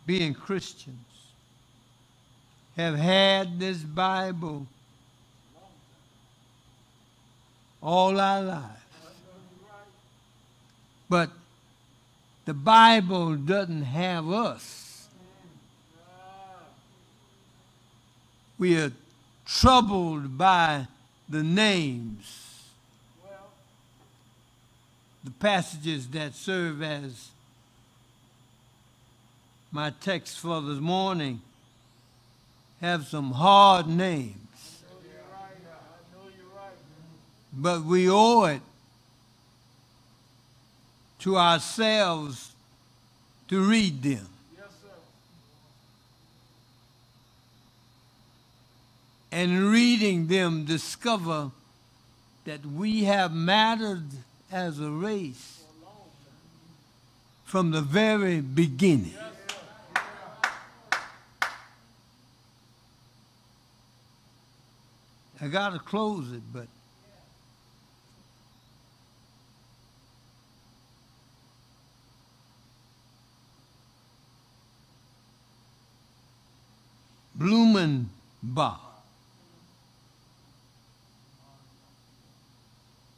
being 0.05 0.33
Christians, 0.33 0.97
have 2.75 2.95
had 2.95 3.59
this 3.59 3.77
Bible 3.77 4.65
all 7.81 8.19
our 8.19 8.41
lives. 8.41 8.77
But 11.09 11.29
the 12.45 12.53
Bible 12.53 13.35
doesn't 13.35 13.83
have 13.83 14.29
us. 14.29 15.07
We 18.57 18.77
are 18.77 18.91
troubled 19.45 20.37
by 20.37 20.87
the 21.27 21.43
names, 21.43 22.50
the 25.23 25.31
passages 25.31 26.07
that 26.09 26.33
serve 26.33 26.81
as 26.81 27.29
my 29.71 29.91
text 30.01 30.39
for 30.39 30.61
this 30.61 30.79
morning 30.79 31.41
have 32.81 33.05
some 33.05 33.31
hard 33.31 33.87
names. 33.87 34.35
But 37.53 37.83
we 37.83 38.09
owe 38.09 38.45
it 38.45 38.61
to 41.19 41.37
ourselves 41.37 42.53
to 43.49 43.61
read 43.61 44.01
them. 44.01 44.27
And 49.33 49.69
reading 49.69 50.27
them, 50.27 50.65
discover 50.65 51.51
that 52.45 52.65
we 52.65 53.03
have 53.03 53.33
mattered 53.33 54.03
as 54.51 54.79
a 54.79 54.89
race 54.89 55.63
from 57.45 57.71
the 57.71 57.81
very 57.81 58.41
beginning. 58.41 59.15
I 65.39 65.47
got 65.47 65.73
to 65.73 65.79
close 65.79 66.31
it, 66.31 66.41
but 66.53 66.67
Blumenbach 77.37 78.90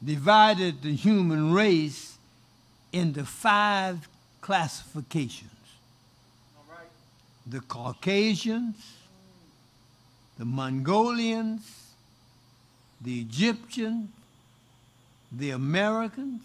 divided 0.04 0.82
the 0.82 0.94
human 0.94 1.52
race 1.52 2.18
into 2.92 3.24
five 3.24 4.08
classifications. 4.40 5.50
The 7.46 7.60
Caucasians, 7.60 8.76
the 10.38 10.44
Mongolians, 10.44 11.92
the 13.00 13.20
Egyptians, 13.20 14.08
the 15.30 15.50
Americans, 15.50 16.42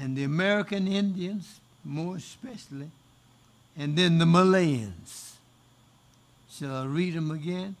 and 0.00 0.16
the 0.16 0.24
American 0.24 0.88
Indians, 0.88 1.60
more 1.84 2.16
especially, 2.16 2.90
and 3.76 3.96
then 3.96 4.18
the 4.18 4.24
Malayans. 4.24 5.32
Shall 6.50 6.74
I 6.74 6.84
read 6.84 7.14
them 7.14 7.30
again? 7.30 7.76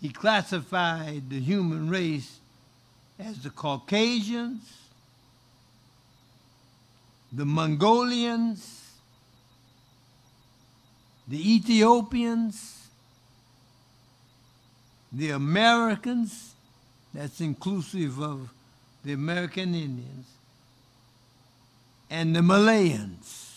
He 0.00 0.10
classified 0.10 1.28
the 1.28 1.40
human 1.40 1.88
race 1.88 2.38
as 3.18 3.42
the 3.42 3.50
Caucasians, 3.50 4.62
the 7.32 7.44
Mongolians, 7.44 8.92
the 11.26 11.54
Ethiopians, 11.54 12.88
the 15.12 15.30
Americans, 15.30 16.54
that's 17.12 17.40
inclusive 17.40 18.20
of 18.20 18.48
the 19.04 19.12
American 19.12 19.74
Indians, 19.74 20.26
and 22.08 22.34
the 22.36 22.40
Malayans. 22.40 23.48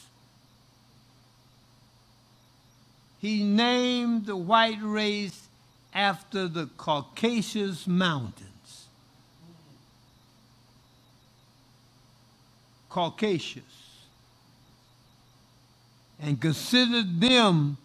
he 3.22 3.44
named 3.44 4.26
the 4.26 4.36
white 4.36 4.82
race 4.82 5.48
after 5.94 6.48
the 6.48 6.68
Caucasus 6.78 7.88
Mountains. 7.88 8.88
Caucasus. 12.90 13.64
And 16.20 16.40
considered 16.40 17.20
them 17.20 17.78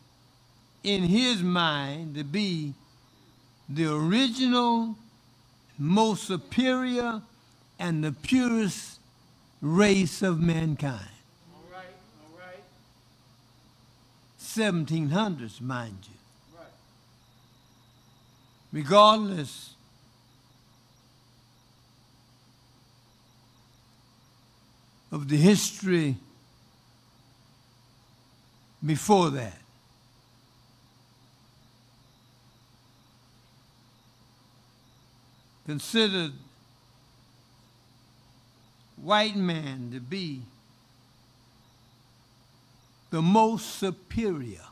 in 0.83 1.05
his 1.05 1.43
mind 1.43 2.15
to 2.17 2.25
be 2.25 2.75
the 3.69 3.93
original, 3.93 4.97
most 5.79 6.25
superior, 6.25 7.23
and 7.79 8.05
the 8.05 8.13
purest 8.13 8.99
race 9.61 10.23
of 10.23 10.41
mankind. 10.41 11.09
1700s, 14.57 15.61
mind 15.61 15.99
you. 16.05 16.16
Regardless 18.77 19.71
of 25.11 25.31
the 25.31 25.39
history 25.39 26.17
before 28.85 29.31
that. 29.31 29.57
Considered 35.65 36.33
white 38.97 39.37
man 39.37 39.91
to 39.95 40.01
be 40.01 40.43
the 43.09 43.23
most 43.23 43.77
superior, 43.77 44.67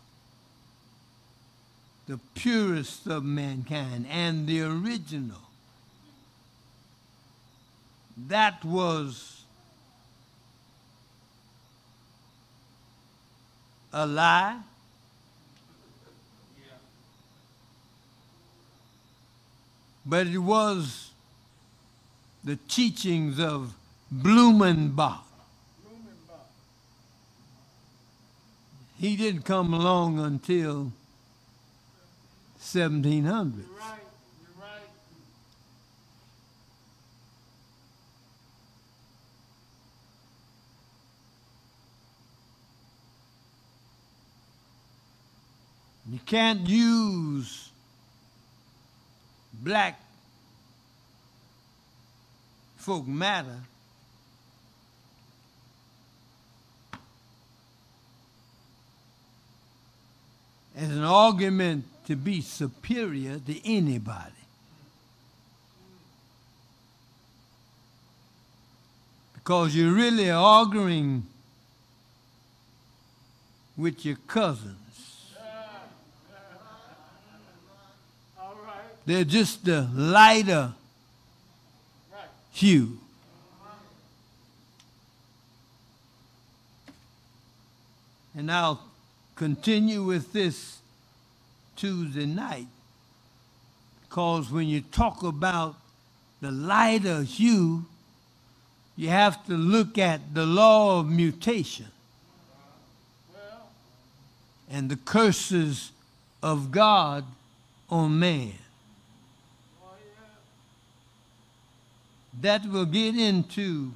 the 2.06 2.18
purest 2.34 3.06
of 3.06 3.24
mankind, 3.24 4.06
and 4.10 4.46
the 4.46 4.62
original. 4.62 5.40
That 8.16 8.64
was 8.64 9.42
a 13.92 14.06
lie. 14.06 14.60
But 20.06 20.26
it 20.26 20.38
was 20.38 21.10
the 22.44 22.56
teachings 22.68 23.40
of 23.40 23.72
Blumenbach. 24.14 25.24
he 29.04 29.16
didn't 29.16 29.42
come 29.42 29.74
along 29.74 30.18
until 30.18 30.90
1700. 32.72 33.66
Right. 33.78 34.00
You 46.10 46.18
can't 46.24 46.68
use 46.68 47.70
black 49.52 50.00
folk 52.76 53.06
matter 53.06 53.58
as 60.76 60.90
an 60.90 61.04
argument 61.04 61.84
to 62.06 62.16
be 62.16 62.40
superior 62.40 63.38
to 63.38 63.68
anybody. 63.68 64.32
Because 69.34 69.74
you're 69.74 69.92
really 69.92 70.30
arguing 70.30 71.26
with 73.76 74.04
your 74.04 74.16
cousins. 74.26 74.76
They're 79.06 79.24
just 79.24 79.66
the 79.66 79.82
lighter 79.92 80.72
hue. 82.52 82.98
And 88.36 88.50
I'll 88.50 88.82
continue 89.36 90.02
with 90.02 90.32
this 90.32 90.78
Tuesday 91.76 92.26
night 92.26 92.66
because 94.14 94.48
when 94.48 94.68
you 94.68 94.80
talk 94.80 95.24
about 95.24 95.74
the 96.40 96.52
lighter 96.52 97.24
hue, 97.24 97.84
you 98.96 99.08
have 99.08 99.44
to 99.46 99.54
look 99.54 99.98
at 99.98 100.34
the 100.34 100.46
law 100.46 101.00
of 101.00 101.08
mutation 101.08 101.86
and 104.70 104.88
the 104.88 104.96
curses 104.96 105.90
of 106.44 106.70
God 106.70 107.24
on 107.90 108.20
man. 108.20 108.52
That 112.40 112.66
will 112.66 112.86
get 112.86 113.16
into 113.16 113.92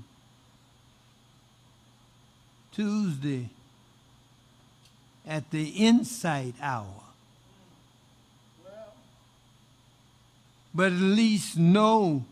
Tuesday 2.72 3.50
at 5.26 5.50
the 5.52 5.68
insight 5.68 6.54
hour. 6.60 7.07
But 10.74 10.92
at 10.92 10.98
least 10.98 11.56
know 11.56 12.24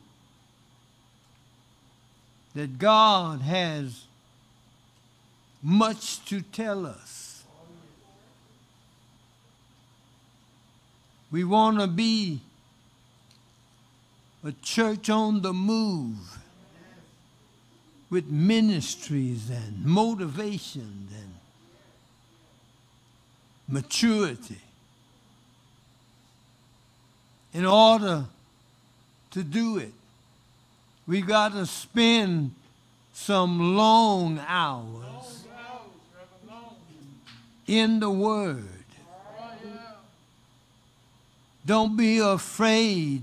that 2.55 2.79
God 2.79 3.41
has 3.41 4.05
much 5.63 6.25
to 6.27 6.41
tell 6.41 6.87
us. 6.87 7.45
We 11.31 11.45
want 11.45 11.81
to 11.81 11.87
be 11.87 12.41
a 14.45 14.53
church 14.53 15.11
on 15.11 15.43
the 15.43 15.53
move 15.53 16.39
with 18.09 18.27
ministries 18.27 19.51
and 19.51 19.85
motivation 19.85 21.09
and 21.13 21.35
maturity. 23.69 24.61
In 27.57 27.65
order 27.65 28.27
to 29.31 29.43
do 29.43 29.79
it, 29.79 29.95
we 31.07 31.23
got 31.23 31.53
to 31.53 31.65
spend 31.65 32.51
some 33.15 33.75
long 33.75 34.39
hours 34.47 35.47
in 37.67 37.99
the 37.99 38.11
Word. 38.11 38.85
Don't 41.65 41.97
be 41.97 42.19
afraid 42.19 43.23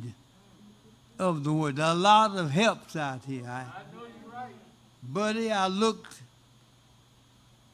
of 1.19 1.43
the 1.43 1.53
Word. 1.53 1.75
There 1.75 1.86
are 1.86 1.91
a 1.91 1.95
lot 1.95 2.36
of 2.36 2.49
helps 2.49 2.95
out 2.95 3.21
here. 3.27 3.45
I, 3.47 3.65
buddy, 5.03 5.51
I 5.51 5.67
looked 5.67 6.21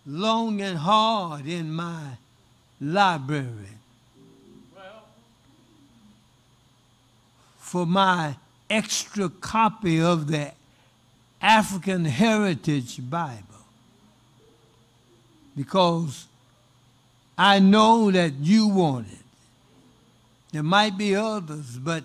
long 0.06 0.60
and 0.60 0.78
hard 0.78 1.48
in 1.48 1.72
my 1.72 2.18
library 2.82 3.79
for 7.70 7.86
my 7.86 8.36
extra 8.68 9.30
copy 9.30 10.02
of 10.02 10.26
the 10.26 10.52
African 11.40 12.04
Heritage 12.04 12.98
Bible 13.08 13.44
because 15.56 16.26
I 17.38 17.60
know 17.60 18.10
that 18.10 18.34
you 18.40 18.68
want 18.68 19.06
it. 19.12 19.20
There 20.52 20.64
might 20.64 20.98
be 20.98 21.16
others, 21.16 21.78
but 21.78 22.04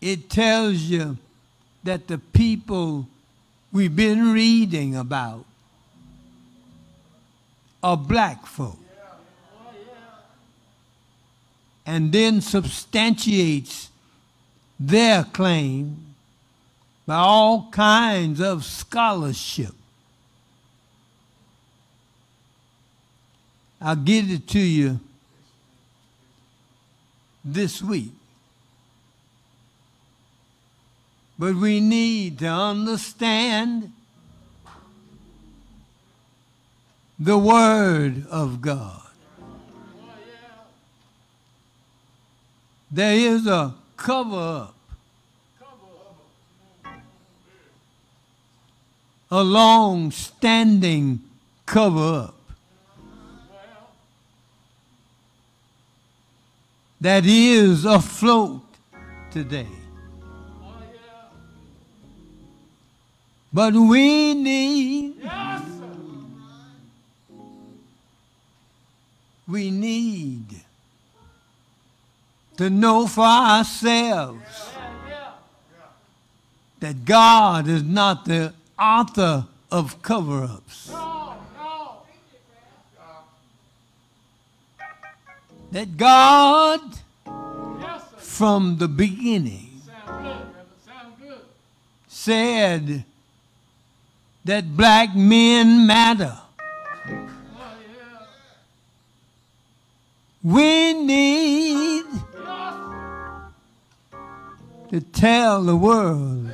it 0.00 0.30
tells 0.30 0.76
you 0.76 1.18
that 1.82 2.08
the 2.08 2.16
people 2.16 3.06
we've 3.70 3.94
been 3.94 4.32
reading 4.32 4.96
about 4.96 5.44
are 7.82 7.98
black 7.98 8.46
folk. 8.46 8.78
And 11.86 12.12
then 12.12 12.40
substantiates 12.40 13.90
their 14.80 15.24
claim 15.24 16.14
by 17.06 17.16
all 17.16 17.68
kinds 17.70 18.40
of 18.40 18.64
scholarship. 18.64 19.74
I'll 23.80 23.96
get 23.96 24.30
it 24.30 24.48
to 24.48 24.58
you 24.58 24.98
this 27.44 27.82
week. 27.82 28.12
But 31.38 31.56
we 31.56 31.80
need 31.80 32.38
to 32.38 32.46
understand 32.46 33.92
the 37.18 37.36
Word 37.36 38.26
of 38.28 38.60
God. 38.60 39.03
There 42.94 43.16
is 43.16 43.44
a 43.48 43.74
cover 43.96 44.68
up. 44.68 44.74
A 49.32 49.42
long 49.42 50.12
standing 50.12 51.20
cover 51.66 52.28
up. 52.28 52.34
That 57.00 57.26
is 57.26 57.84
afloat 57.84 58.62
today. 59.32 59.66
But 63.52 63.74
we 63.74 64.34
need, 64.34 65.14
we 69.48 69.72
need 69.72 70.63
to 72.56 72.70
know 72.70 73.06
for 73.06 73.24
ourselves 73.24 74.42
that 76.80 77.04
God 77.04 77.68
is 77.68 77.82
not 77.82 78.24
the 78.24 78.52
author 78.78 79.46
of 79.70 80.02
cover 80.02 80.44
ups. 80.44 80.90
That 85.72 85.96
God, 85.96 86.80
from 88.18 88.76
the 88.78 88.86
beginning, 88.86 89.82
said 92.06 93.04
that 94.44 94.76
black 94.76 95.16
men 95.16 95.86
matter. 95.86 96.38
We 100.42 100.92
need 100.92 102.04
to 104.94 105.00
tell 105.00 105.64
the 105.64 105.74
world 105.74 106.48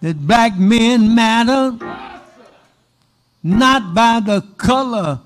that 0.00 0.16
black 0.28 0.56
men 0.56 1.12
matter 1.12 1.76
not 3.42 3.92
by 3.92 4.20
the 4.20 4.40
color 4.56 5.18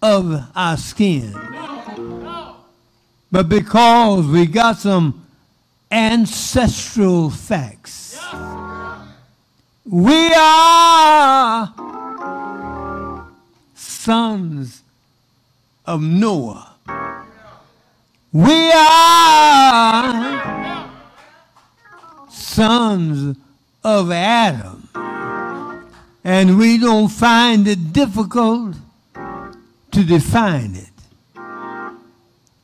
of 0.00 0.42
our 0.56 0.78
skin, 0.78 1.30
but 3.30 3.50
because 3.50 4.26
we 4.26 4.46
got 4.46 4.78
some 4.78 5.26
ancestral 5.90 7.28
facts. 7.28 8.18
We 9.84 10.32
are 10.32 11.74
sons 13.74 14.82
of 15.84 16.00
Noah. 16.00 16.70
We 18.32 18.72
are 18.72 20.61
sons 22.52 23.36
of 23.82 24.10
Adam. 24.10 24.88
And 26.24 26.58
we 26.58 26.78
don't 26.78 27.08
find 27.08 27.66
it 27.66 27.92
difficult 27.92 28.76
to 29.90 30.04
define 30.04 30.74
it. 30.76 30.88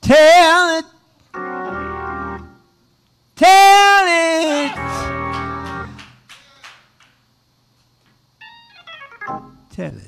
Tell 0.01 0.79
it. 0.79 0.85
Tell 3.37 4.05
it. 4.07 4.73
Tell 9.73 9.97
it. 9.97 10.08